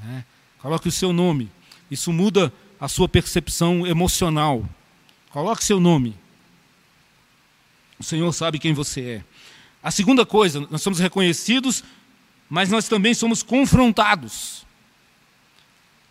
Né? 0.04 0.24
Coloque 0.60 0.88
o 0.88 0.92
seu 0.92 1.12
nome. 1.12 1.50
Isso 1.96 2.12
muda 2.12 2.52
a 2.78 2.90
sua 2.90 3.08
percepção 3.08 3.88
emocional. 3.88 4.68
Coloque 5.30 5.64
seu 5.64 5.80
nome. 5.80 6.14
O 7.98 8.04
Senhor 8.04 8.30
sabe 8.34 8.60
quem 8.60 8.74
você 8.74 9.02
é. 9.02 9.24
A 9.82 9.92
segunda 9.92 10.26
coisa, 10.26 10.68
nós 10.70 10.82
somos 10.82 11.00
reconhecidos, 11.00 11.86
mas 12.50 12.70
nós 12.70 12.90
também 12.90 13.14
somos 13.14 13.42
confrontados. 13.42 14.66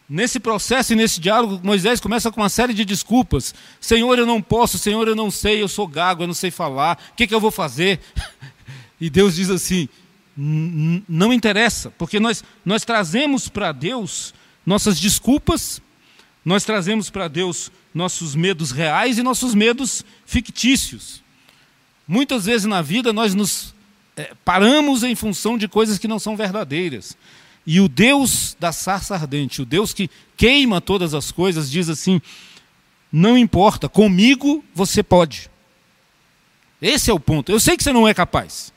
Nesse 0.09 0.41
processo 0.41 0.95
e 0.95 0.97
nesse 0.97 1.21
diálogo, 1.21 1.61
Moisés 1.63 2.01
começa 2.01 2.33
com 2.33 2.41
uma 2.41 2.49
série 2.49 2.73
de 2.73 2.87
desculpas. 2.87 3.55
Senhor, 3.79 4.19
eu 4.19 4.25
não 4.25 4.41
posso, 4.41 4.79
Senhor, 4.79 5.07
eu 5.07 5.15
não 5.15 5.31
sei, 5.31 5.63
eu 5.63 5.69
sou 5.69 5.87
gago, 5.87 6.23
eu 6.23 6.27
não 6.27 6.35
sei 6.35 6.51
falar, 6.51 6.99
o 7.13 7.15
que, 7.15 7.27
que 7.27 7.35
eu 7.35 7.41
vou 7.41 7.51
fazer? 7.51 8.01
E 9.01 9.11
Deus 9.11 9.35
diz 9.35 9.51
assim: 9.51 9.87
não 10.37 11.33
interessa, 11.33 11.91
porque 11.99 12.19
nós, 12.19 12.43
nós 12.65 12.85
trazemos 12.85 13.49
para 13.49 13.73
Deus 13.73 14.33
nossas 14.65 14.99
desculpas, 15.01 15.81
nós 16.45 16.65
trazemos 16.65 17.11
para 17.11 17.29
Deus 17.29 17.71
nossos 17.95 18.35
medos 18.35 18.71
reais 18.71 19.19
e 19.19 19.23
nossos 19.23 19.55
medos 19.55 20.05
fictícios. 20.27 21.23
Muitas 22.07 22.45
vezes 22.45 22.67
na 22.67 22.83
vida 22.83 23.13
nós 23.13 23.35
nos 23.35 23.75
é, 24.17 24.33
paramos 24.45 25.03
em 25.03 25.15
função 25.15 25.57
de 25.57 25.67
coisas 25.69 25.99
que 25.99 26.09
não 26.09 26.19
são 26.19 26.37
verdadeiras. 26.37 27.17
E 27.67 27.81
o 27.81 27.89
Deus 27.89 28.57
da 28.61 28.73
sarça 28.73 29.15
ardente, 29.15 29.63
o 29.63 29.65
Deus 29.65 29.95
que 29.95 30.11
queima 30.37 30.81
todas 30.81 31.15
as 31.15 31.33
coisas, 31.33 31.71
diz 31.71 31.89
assim: 31.89 32.21
não 33.11 33.39
importa, 33.39 33.89
comigo 33.89 34.63
você 34.75 35.03
pode. 35.03 35.51
Esse 36.83 37.11
é 37.11 37.15
o 37.15 37.21
ponto. 37.21 37.51
Eu 37.51 37.59
sei 37.59 37.77
que 37.77 37.83
você 37.83 37.93
não 37.93 38.07
é 38.07 38.13
capaz. 38.13 38.73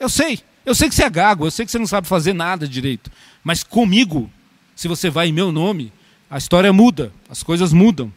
Eu 0.00 0.08
sei. 0.08 0.40
Eu 0.64 0.74
sei 0.74 0.88
que 0.88 0.96
você 0.96 1.04
é 1.04 1.10
gago, 1.10 1.46
eu 1.46 1.50
sei 1.50 1.64
que 1.64 1.70
você 1.70 1.78
não 1.78 1.86
sabe 1.86 2.08
fazer 2.08 2.32
nada 2.32 2.66
direito. 2.66 3.12
Mas 3.44 3.62
comigo, 3.62 4.28
se 4.76 4.86
você 4.86 5.08
vai 5.08 5.28
em 5.28 5.32
meu 5.32 5.50
nome, 5.50 5.90
a 6.30 6.36
história 6.36 6.70
muda, 6.70 7.10
as 7.30 7.42
coisas 7.42 7.72
mudam. 7.72 8.12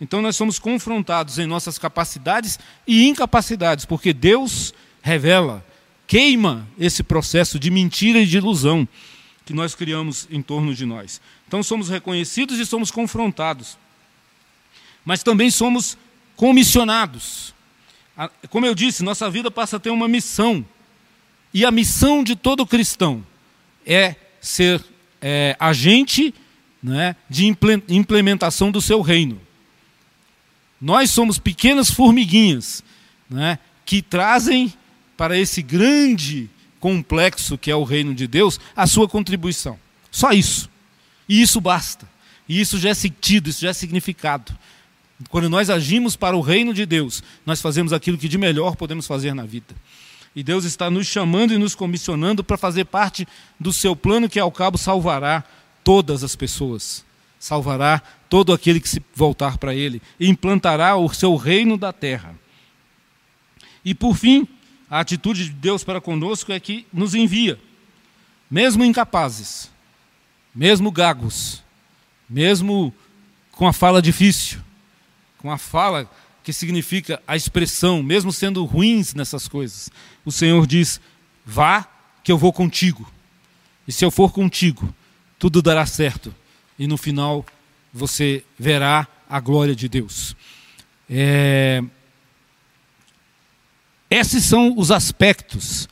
Então 0.00 0.22
nós 0.22 0.36
somos 0.36 0.60
confrontados 0.60 1.38
em 1.40 1.46
nossas 1.46 1.76
capacidades 1.76 2.58
e 2.86 3.06
incapacidades, 3.08 3.84
porque 3.84 4.12
Deus 4.12 4.72
revela, 5.02 5.64
queima 6.06 6.66
esse 6.78 7.02
processo 7.02 7.58
de 7.58 7.68
mentira 7.70 8.20
e 8.20 8.26
de 8.26 8.36
ilusão 8.36 8.88
que 9.44 9.52
nós 9.52 9.74
criamos 9.74 10.28
em 10.30 10.40
torno 10.40 10.72
de 10.72 10.86
nós. 10.86 11.20
Então 11.48 11.62
somos 11.62 11.88
reconhecidos 11.88 12.60
e 12.60 12.64
somos 12.64 12.92
confrontados. 12.92 13.76
Mas 15.04 15.22
também 15.22 15.50
somos 15.50 15.98
comissionados. 16.36 17.52
Como 18.50 18.64
eu 18.64 18.74
disse, 18.74 19.02
nossa 19.02 19.28
vida 19.28 19.50
passa 19.50 19.76
a 19.76 19.80
ter 19.80 19.90
uma 19.90 20.08
missão. 20.08 20.64
E 21.52 21.64
a 21.64 21.70
missão 21.70 22.22
de 22.22 22.36
todo 22.36 22.64
cristão 22.64 23.24
é 23.84 24.14
ser 24.40 24.82
é, 25.26 25.56
agente 25.58 26.34
né, 26.82 27.16
de 27.30 27.46
implementação 27.88 28.70
do 28.70 28.82
seu 28.82 29.00
reino. 29.00 29.40
Nós 30.78 31.10
somos 31.10 31.38
pequenas 31.38 31.90
formiguinhas 31.90 32.84
né, 33.30 33.58
que 33.86 34.02
trazem 34.02 34.70
para 35.16 35.38
esse 35.38 35.62
grande 35.62 36.50
complexo 36.78 37.56
que 37.56 37.70
é 37.70 37.74
o 37.74 37.84
reino 37.84 38.14
de 38.14 38.26
Deus, 38.26 38.60
a 38.76 38.86
sua 38.86 39.08
contribuição. 39.08 39.78
Só 40.10 40.30
isso. 40.30 40.68
E 41.26 41.40
isso 41.40 41.58
basta. 41.58 42.06
E 42.46 42.60
isso 42.60 42.78
já 42.78 42.90
é 42.90 42.94
sentido, 42.94 43.48
isso 43.48 43.62
já 43.62 43.70
é 43.70 43.72
significado. 43.72 44.54
Quando 45.30 45.48
nós 45.48 45.70
agimos 45.70 46.16
para 46.16 46.36
o 46.36 46.42
reino 46.42 46.74
de 46.74 46.84
Deus, 46.84 47.22
nós 47.46 47.62
fazemos 47.62 47.94
aquilo 47.94 48.18
que 48.18 48.28
de 48.28 48.36
melhor 48.36 48.76
podemos 48.76 49.06
fazer 49.06 49.34
na 49.34 49.44
vida. 49.44 49.74
E 50.34 50.42
Deus 50.42 50.64
está 50.64 50.90
nos 50.90 51.06
chamando 51.06 51.54
e 51.54 51.58
nos 51.58 51.74
comissionando 51.74 52.42
para 52.42 52.56
fazer 52.56 52.86
parte 52.86 53.26
do 53.58 53.72
seu 53.72 53.94
plano 53.94 54.28
que 54.28 54.40
ao 54.40 54.50
cabo 54.50 54.76
salvará 54.76 55.44
todas 55.84 56.24
as 56.24 56.34
pessoas. 56.34 57.04
Salvará 57.38 58.02
todo 58.28 58.52
aquele 58.52 58.80
que 58.80 58.88
se 58.88 59.02
voltar 59.14 59.58
para 59.58 59.74
ele 59.74 60.02
e 60.18 60.28
implantará 60.28 60.96
o 60.96 61.12
seu 61.12 61.36
reino 61.36 61.76
da 61.76 61.92
terra. 61.92 62.34
E 63.84 63.94
por 63.94 64.16
fim, 64.16 64.48
a 64.90 65.00
atitude 65.00 65.44
de 65.44 65.50
Deus 65.50 65.84
para 65.84 66.00
conosco 66.00 66.52
é 66.52 66.58
que 66.58 66.86
nos 66.92 67.14
envia, 67.14 67.58
mesmo 68.50 68.84
incapazes, 68.84 69.70
mesmo 70.54 70.90
gagos, 70.90 71.62
mesmo 72.28 72.94
com 73.52 73.66
a 73.68 73.72
fala 73.72 74.00
difícil, 74.00 74.60
com 75.38 75.50
a 75.50 75.58
fala 75.58 76.10
que 76.44 76.52
significa 76.52 77.20
a 77.26 77.34
expressão, 77.34 78.02
mesmo 78.02 78.30
sendo 78.30 78.64
ruins 78.64 79.14
nessas 79.14 79.48
coisas. 79.48 79.90
O 80.24 80.30
Senhor 80.30 80.66
diz: 80.66 81.00
vá, 81.44 81.88
que 82.22 82.30
eu 82.30 82.38
vou 82.38 82.52
contigo. 82.52 83.10
E 83.88 83.92
se 83.92 84.04
eu 84.04 84.10
for 84.10 84.30
contigo, 84.30 84.94
tudo 85.38 85.62
dará 85.62 85.84
certo. 85.86 86.32
E 86.78 86.86
no 86.86 86.96
final 86.96 87.44
você 87.92 88.44
verá 88.58 89.08
a 89.28 89.40
glória 89.40 89.74
de 89.74 89.88
Deus. 89.88 90.36
É, 91.08 91.82
esses 94.10 94.44
são 94.44 94.74
os 94.76 94.90
aspectos 94.90 95.88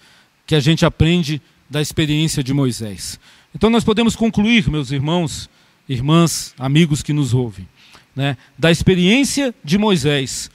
que 0.46 0.54
a 0.54 0.60
gente 0.60 0.84
aprende 0.84 1.40
da 1.68 1.80
experiência 1.80 2.42
de 2.42 2.52
Moisés. 2.52 3.18
Então 3.54 3.70
nós 3.70 3.84
podemos 3.84 4.14
concluir, 4.14 4.68
meus 4.70 4.90
irmãos, 4.90 5.48
irmãs, 5.88 6.54
amigos 6.58 7.02
que 7.02 7.12
nos 7.12 7.32
ouvem, 7.32 7.68
né, 8.14 8.36
da 8.58 8.70
experiência 8.70 9.54
de 9.64 9.78
Moisés, 9.78 10.50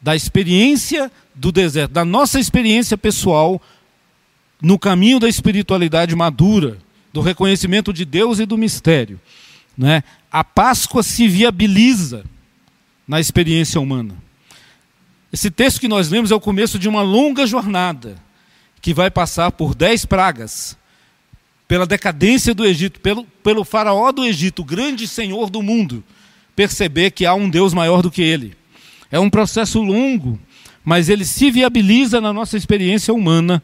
da 0.00 0.14
experiência 0.14 1.10
do 1.34 1.50
deserto, 1.50 1.92
da 1.92 2.04
nossa 2.04 2.38
experiência 2.38 2.96
pessoal 2.96 3.60
no 4.60 4.78
caminho 4.78 5.18
da 5.18 5.28
espiritualidade 5.28 6.14
madura, 6.14 6.78
do 7.12 7.20
reconhecimento 7.20 7.92
de 7.92 8.04
Deus 8.04 8.38
e 8.38 8.46
do 8.46 8.58
mistério. 8.58 9.20
Né? 9.76 10.02
A 10.30 10.44
Páscoa 10.44 11.02
se 11.02 11.26
viabiliza 11.26 12.24
na 13.08 13.18
experiência 13.18 13.80
humana. 13.80 14.14
Esse 15.32 15.50
texto 15.50 15.80
que 15.80 15.88
nós 15.88 16.10
lemos 16.10 16.30
é 16.30 16.34
o 16.34 16.40
começo 16.40 16.78
de 16.78 16.88
uma 16.88 17.02
longa 17.02 17.46
jornada 17.46 18.16
que 18.80 18.94
vai 18.94 19.10
passar 19.10 19.52
por 19.52 19.74
dez 19.74 20.04
pragas, 20.04 20.76
pela 21.68 21.86
decadência 21.86 22.54
do 22.54 22.64
Egito, 22.64 23.00
pelo, 23.00 23.24
pelo 23.42 23.64
faraó 23.64 24.10
do 24.10 24.24
Egito, 24.24 24.62
o 24.62 24.64
grande 24.64 25.06
senhor 25.06 25.50
do 25.50 25.62
mundo, 25.62 26.02
perceber 26.60 27.10
que 27.12 27.24
há 27.24 27.34
um 27.34 27.48
Deus 27.48 27.72
maior 27.72 28.02
do 28.02 28.10
que 28.10 28.20
ele. 28.20 28.54
É 29.10 29.18
um 29.18 29.30
processo 29.30 29.80
longo, 29.80 30.38
mas 30.84 31.08
ele 31.08 31.24
se 31.24 31.50
viabiliza 31.50 32.20
na 32.20 32.32
nossa 32.32 32.56
experiência 32.56 33.14
humana, 33.14 33.62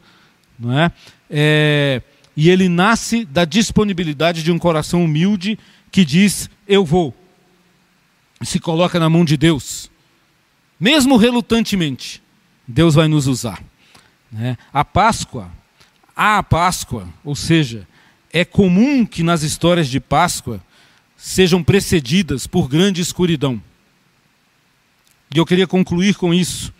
não 0.57 0.77
é? 0.77 0.91
é 1.29 2.01
e 2.35 2.49
ele 2.49 2.69
nasce 2.69 3.25
da 3.25 3.45
disponibilidade 3.45 4.43
de 4.43 4.51
um 4.51 4.59
coração 4.59 5.03
humilde 5.03 5.57
que 5.91 6.05
diz: 6.05 6.49
Eu 6.67 6.85
vou. 6.85 7.15
Se 8.43 8.59
coloca 8.59 8.99
na 8.99 9.09
mão 9.09 9.25
de 9.25 9.37
Deus 9.37 9.89
mesmo 10.79 11.17
relutantemente, 11.17 12.21
Deus 12.67 12.93
vai 12.93 13.07
nos 13.07 13.27
usar. 13.27 13.63
Né? 14.31 14.57
A 14.71 14.85
Páscoa, 14.85 15.49
a 16.15 16.43
Páscoa, 16.43 17.07
ou 17.23 17.35
seja, 17.35 17.87
é 18.31 18.45
comum 18.45 19.05
que 19.05 19.23
nas 19.23 19.41
histórias 19.41 19.87
de 19.87 19.99
Páscoa 19.99 20.61
sejam 21.17 21.63
precedidas 21.63 22.45
por 22.45 22.69
grande 22.69 23.01
escuridão. 23.01 23.61
E 25.33 25.37
eu 25.37 25.45
queria 25.45 25.67
concluir 25.67 26.15
com 26.15 26.33
isso. 26.33 26.73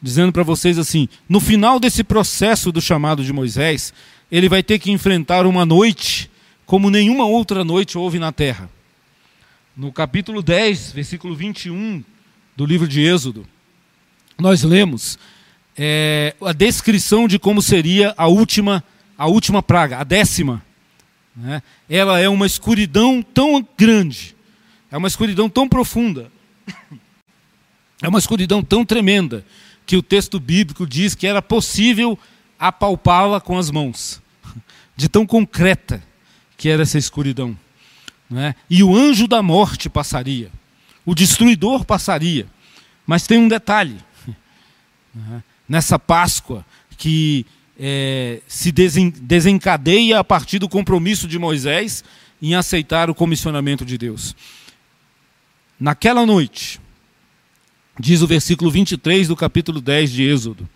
dizendo 0.00 0.32
para 0.32 0.42
vocês 0.42 0.78
assim: 0.78 1.08
no 1.28 1.40
final 1.40 1.78
desse 1.78 2.02
processo 2.02 2.72
do 2.72 2.80
chamado 2.80 3.22
de 3.22 3.32
Moisés, 3.32 3.92
ele 4.30 4.48
vai 4.48 4.62
ter 4.62 4.78
que 4.78 4.90
enfrentar 4.90 5.44
uma 5.44 5.66
noite 5.66 6.30
como 6.64 6.88
nenhuma 6.88 7.26
outra 7.26 7.64
noite 7.64 7.98
houve 7.98 8.20
na 8.20 8.30
terra. 8.30 8.70
No 9.76 9.92
capítulo 9.92 10.40
10, 10.40 10.92
versículo 10.92 11.34
21 11.34 12.04
do 12.56 12.64
livro 12.64 12.86
de 12.86 13.00
Êxodo, 13.00 13.44
nós 14.38 14.62
lemos 14.62 15.18
é, 15.76 16.34
a 16.40 16.52
descrição 16.52 17.26
de 17.26 17.38
como 17.38 17.60
seria 17.60 18.14
a 18.16 18.28
última, 18.28 18.84
a 19.18 19.26
última 19.26 19.62
praga, 19.62 19.98
a 19.98 20.04
décima. 20.04 20.62
Né? 21.34 21.62
Ela 21.88 22.18
é 22.18 22.28
uma 22.28 22.46
escuridão 22.46 23.22
tão 23.22 23.66
grande, 23.76 24.36
é 24.90 24.96
uma 24.96 25.08
escuridão 25.08 25.48
tão 25.48 25.68
profunda, 25.68 26.30
é 28.02 28.08
uma 28.08 28.18
escuridão 28.18 28.62
tão 28.62 28.84
tremenda, 28.84 29.44
que 29.86 29.96
o 29.96 30.02
texto 30.02 30.38
bíblico 30.38 30.86
diz 30.86 31.14
que 31.14 31.26
era 31.26 31.42
possível 31.42 32.18
apalpá-la 32.58 33.40
com 33.40 33.58
as 33.58 33.70
mãos, 33.70 34.20
de 34.96 35.08
tão 35.08 35.26
concreta 35.26 36.02
que 36.56 36.68
era 36.68 36.82
essa 36.82 36.98
escuridão. 36.98 37.56
Né? 38.28 38.54
E 38.68 38.82
o 38.82 38.94
anjo 38.94 39.26
da 39.26 39.42
morte 39.42 39.88
passaria, 39.88 40.50
o 41.04 41.14
destruidor 41.14 41.84
passaria. 41.84 42.46
Mas 43.06 43.26
tem 43.26 43.38
um 43.38 43.48
detalhe: 43.48 43.96
né? 45.14 45.42
nessa 45.68 45.98
Páscoa 45.98 46.64
que 46.96 47.46
é, 47.82 48.40
se 48.46 48.70
desencadeia 48.70 50.18
a 50.18 50.24
partir 50.24 50.58
do 50.58 50.68
compromisso 50.68 51.26
de 51.26 51.38
Moisés 51.38 52.04
em 52.42 52.54
aceitar 52.54 53.08
o 53.08 53.14
comissionamento 53.14 53.86
de 53.86 53.96
Deus. 53.96 54.36
Naquela 55.78 56.26
noite, 56.26 56.78
diz 57.98 58.20
o 58.20 58.26
versículo 58.26 58.70
23 58.70 59.28
do 59.28 59.34
capítulo 59.34 59.80
10 59.80 60.12
de 60.12 60.24
Êxodo, 60.24 60.68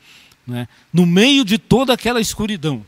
né? 0.47 0.67
no 0.91 1.05
meio 1.05 1.45
de 1.45 1.59
toda 1.59 1.93
aquela 1.93 2.23
escuridão, 2.23 2.85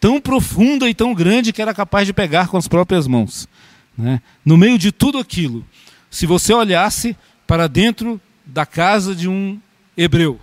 tão 0.00 0.20
profunda 0.20 0.88
e 0.88 0.94
tão 0.94 1.14
grande 1.14 1.52
que 1.52 1.62
era 1.62 1.72
capaz 1.72 2.06
de 2.06 2.12
pegar 2.12 2.48
com 2.48 2.56
as 2.56 2.66
próprias 2.66 3.06
mãos, 3.06 3.48
né? 3.96 4.20
no 4.44 4.56
meio 4.56 4.76
de 4.76 4.90
tudo 4.90 5.18
aquilo, 5.18 5.64
se 6.10 6.26
você 6.26 6.52
olhasse 6.52 7.16
para 7.46 7.68
dentro 7.68 8.20
da 8.44 8.66
casa 8.66 9.14
de 9.14 9.28
um 9.28 9.60
hebreu 9.96 10.40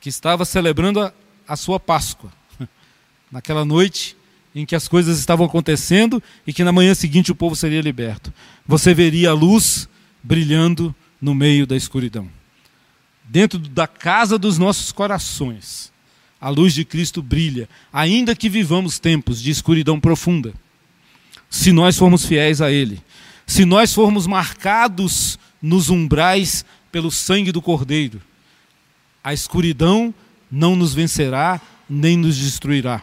que 0.00 0.08
estava 0.08 0.46
celebrando 0.46 1.02
a, 1.02 1.12
a 1.48 1.56
sua 1.56 1.80
Páscoa, 1.80 2.30
naquela 3.32 3.64
noite 3.64 4.16
em 4.54 4.66
que 4.66 4.76
as 4.76 4.88
coisas 4.88 5.18
estavam 5.18 5.46
acontecendo 5.46 6.22
e 6.46 6.52
que 6.52 6.64
na 6.64 6.72
manhã 6.72 6.94
seguinte 6.94 7.32
o 7.32 7.34
povo 7.34 7.56
seria 7.56 7.80
liberto, 7.80 8.32
você 8.66 8.92
veria 8.92 9.30
a 9.30 9.34
luz 9.34 9.88
brilhando 10.22 10.94
no 11.20 11.34
meio 11.34 11.66
da 11.66 11.76
escuridão. 11.76 12.28
Dentro 13.24 13.58
da 13.58 13.86
casa 13.86 14.38
dos 14.38 14.58
nossos 14.58 14.90
corações, 14.90 15.92
a 16.40 16.48
luz 16.48 16.72
de 16.72 16.84
Cristo 16.84 17.22
brilha, 17.22 17.68
ainda 17.92 18.34
que 18.34 18.48
vivamos 18.48 18.98
tempos 18.98 19.42
de 19.42 19.50
escuridão 19.50 20.00
profunda. 20.00 20.54
Se 21.50 21.72
nós 21.72 21.96
formos 21.96 22.24
fiéis 22.24 22.60
a 22.60 22.70
Ele, 22.70 23.02
se 23.46 23.64
nós 23.64 23.92
formos 23.92 24.26
marcados 24.26 25.38
nos 25.60 25.90
umbrais 25.90 26.64
pelo 26.92 27.10
sangue 27.10 27.52
do 27.52 27.60
Cordeiro, 27.60 28.20
a 29.22 29.32
escuridão 29.32 30.14
não 30.50 30.76
nos 30.76 30.94
vencerá 30.94 31.60
nem 31.88 32.16
nos 32.16 32.36
destruirá, 32.36 33.02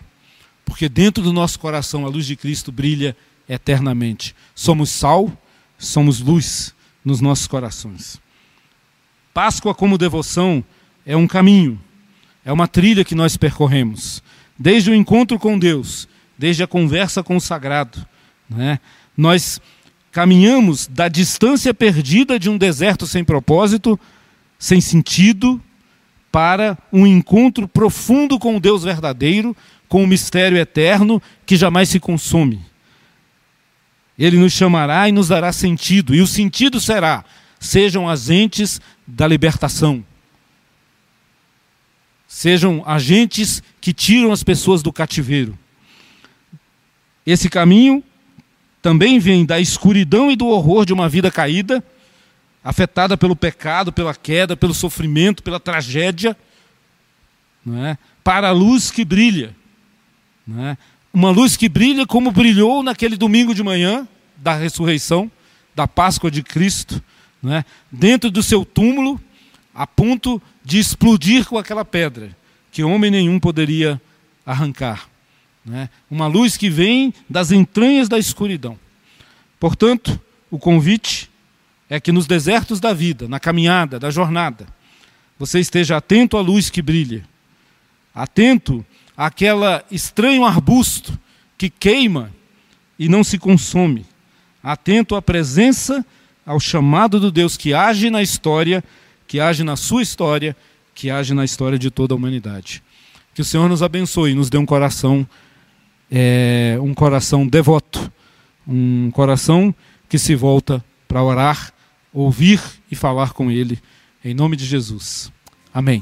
porque 0.64 0.88
dentro 0.88 1.24
do 1.24 1.34
nosso 1.34 1.60
coração 1.60 2.06
a 2.06 2.10
luz 2.10 2.26
de 2.26 2.36
Cristo 2.36 2.72
brilha 2.72 3.16
eternamente. 3.48 4.36
Somos 4.54 4.90
sal, 4.90 5.32
somos 5.78 6.20
luz 6.20 6.74
nos 7.04 7.22
nossos 7.22 7.48
corações. 7.48 8.20
Páscoa 9.34 9.74
como 9.74 9.98
devoção 9.98 10.64
é 11.06 11.16
um 11.16 11.28
caminho, 11.28 11.80
é 12.44 12.52
uma 12.52 12.68
trilha 12.68 13.04
que 13.04 13.16
nós 13.16 13.38
percorremos, 13.38 14.24
desde 14.58 14.90
o 14.90 14.96
encontro 14.96 15.38
com 15.38 15.58
Deus, 15.58 16.08
desde 16.38 16.64
a 16.64 16.68
conversa 16.68 17.24
com 17.24 17.36
o 17.36 17.42
sagrado. 17.42 18.06
Né? 18.50 18.80
Nós 19.16 19.60
caminhamos 20.12 20.88
da 20.88 21.08
distância 21.08 21.74
perdida 21.74 22.40
de 22.40 22.50
um 22.50 22.58
deserto 22.58 23.06
sem 23.06 23.24
propósito, 23.24 24.00
sem 24.58 24.80
sentido, 24.80 25.62
para 26.36 26.78
um 26.92 27.08
encontro 27.08 27.66
profundo 27.66 28.38
com 28.38 28.58
o 28.58 28.60
Deus 28.60 28.84
verdadeiro, 28.84 29.56
com 29.88 30.04
o 30.04 30.08
mistério 30.08 30.58
eterno 30.58 31.24
que 31.46 31.56
jamais 31.56 31.88
se 31.88 31.98
consome. 31.98 32.60
Ele 34.20 34.36
nos 34.36 34.52
chamará 34.52 35.08
e 35.08 35.14
nos 35.14 35.30
dará 35.30 35.54
sentido, 35.54 36.14
e 36.14 36.20
o 36.20 36.28
sentido 36.28 36.82
será: 36.82 37.24
sejam 37.58 38.10
agentes 38.10 38.82
da 39.08 39.26
libertação. 39.26 40.04
Sejam 42.28 42.84
agentes 42.86 43.64
que 43.80 43.94
tiram 43.94 44.34
as 44.34 44.44
pessoas 44.44 44.84
do 44.84 44.92
cativeiro. 44.92 45.58
Esse 47.26 47.50
caminho 47.50 48.04
também 48.82 49.20
vem 49.20 49.46
da 49.46 49.58
escuridão 49.58 50.30
e 50.30 50.36
do 50.36 50.48
horror 50.48 50.86
de 50.86 50.92
uma 50.92 51.08
vida 51.08 51.32
caída, 51.32 51.82
afetada 52.66 53.16
pelo 53.16 53.36
pecado, 53.36 53.94
pela 53.94 54.16
queda, 54.16 54.58
pelo 54.58 54.74
sofrimento, 54.74 55.44
pela 55.44 55.60
tragédia, 55.60 56.36
é? 57.68 57.96
para 58.24 58.50
a 58.50 58.52
luz 58.52 58.90
que 58.90 59.06
brilha. 59.06 59.56
É? 60.58 60.76
uma 61.14 61.30
luz 61.30 61.56
que 61.56 61.70
brilha 61.70 62.06
como 62.06 62.32
brilhou 62.32 62.84
naquele 62.84 63.16
domingo 63.16 63.54
de 63.54 63.64
manhã 63.64 64.08
da 64.36 64.54
ressurreição, 64.54 65.32
da 65.76 65.88
Páscoa 65.88 66.30
de 66.32 66.42
Cristo, 66.42 67.02
né? 67.42 67.64
dentro 67.92 68.32
do 68.32 68.42
seu 68.42 68.66
túmulo, 68.66 69.22
a 69.74 69.86
ponto 69.86 70.42
de 70.64 70.80
explodir 70.80 71.46
com 71.46 71.58
aquela 71.58 71.86
pedra, 71.86 72.36
que 72.72 72.84
homem 72.84 73.12
nenhum 73.12 73.40
poderia 73.40 74.02
arrancar. 74.46 75.08
Né? 75.64 75.90
Uma 76.10 76.28
luz 76.28 76.58
que 76.58 76.70
vem 76.70 77.14
das 77.30 77.52
entranhas 77.52 78.10
da 78.10 78.18
escuridão. 78.18 78.78
Portanto, 79.60 80.20
o 80.50 80.58
convite 80.58 81.30
é 81.90 82.00
que 82.00 82.12
nos 82.12 82.26
desertos 82.26 82.80
da 82.80 82.94
vida, 82.94 83.28
na 83.28 83.40
caminhada, 83.40 84.00
da 84.00 84.10
jornada, 84.10 84.66
você 85.38 85.60
esteja 85.60 85.98
atento 85.98 86.38
à 86.38 86.42
luz 86.42 86.70
que 86.70 86.82
brilha, 86.82 87.24
atento 88.14 88.86
aquela 89.16 89.84
estranho 89.92 90.46
arbusto 90.46 91.18
que 91.58 91.70
queima 91.70 92.32
e 92.98 93.08
não 93.08 93.24
se 93.24 93.38
consome. 93.38 94.06
Atento 94.64 95.16
à 95.16 95.22
presença, 95.22 96.06
ao 96.46 96.60
chamado 96.60 97.20
do 97.20 97.32
Deus 97.32 97.56
que 97.56 97.74
age 97.74 98.10
na 98.10 98.22
história, 98.22 98.84
que 99.28 99.40
age 99.40 99.64
na 99.64 99.76
sua 99.76 100.02
história, 100.02 100.56
que 100.94 101.10
age 101.10 101.34
na 101.34 101.46
história 101.46 101.78
de 101.78 101.92
toda 101.92 102.14
a 102.14 102.18
humanidade. 102.18 102.82
Que 103.34 103.42
o 103.42 103.46
Senhor 103.46 103.68
nos 103.68 103.84
abençoe 103.84 104.32
e 104.32 104.36
nos 104.36 104.50
dê 104.50 104.58
um 104.58 104.66
coração, 104.66 105.28
é, 106.10 106.78
um 106.82 106.94
coração 106.94 107.46
devoto, 107.46 108.12
um 108.68 109.12
coração 109.12 109.76
que 110.08 110.18
se 110.18 110.36
volta 110.36 110.84
para 111.08 111.22
orar, 111.22 111.74
ouvir 112.16 112.62
e 112.90 112.96
falar 112.96 113.34
com 113.34 113.52
Ele. 113.52 113.78
Em 114.24 114.34
nome 114.34 114.56
de 114.56 114.66
Jesus. 114.66 115.32
Amém. 115.74 116.02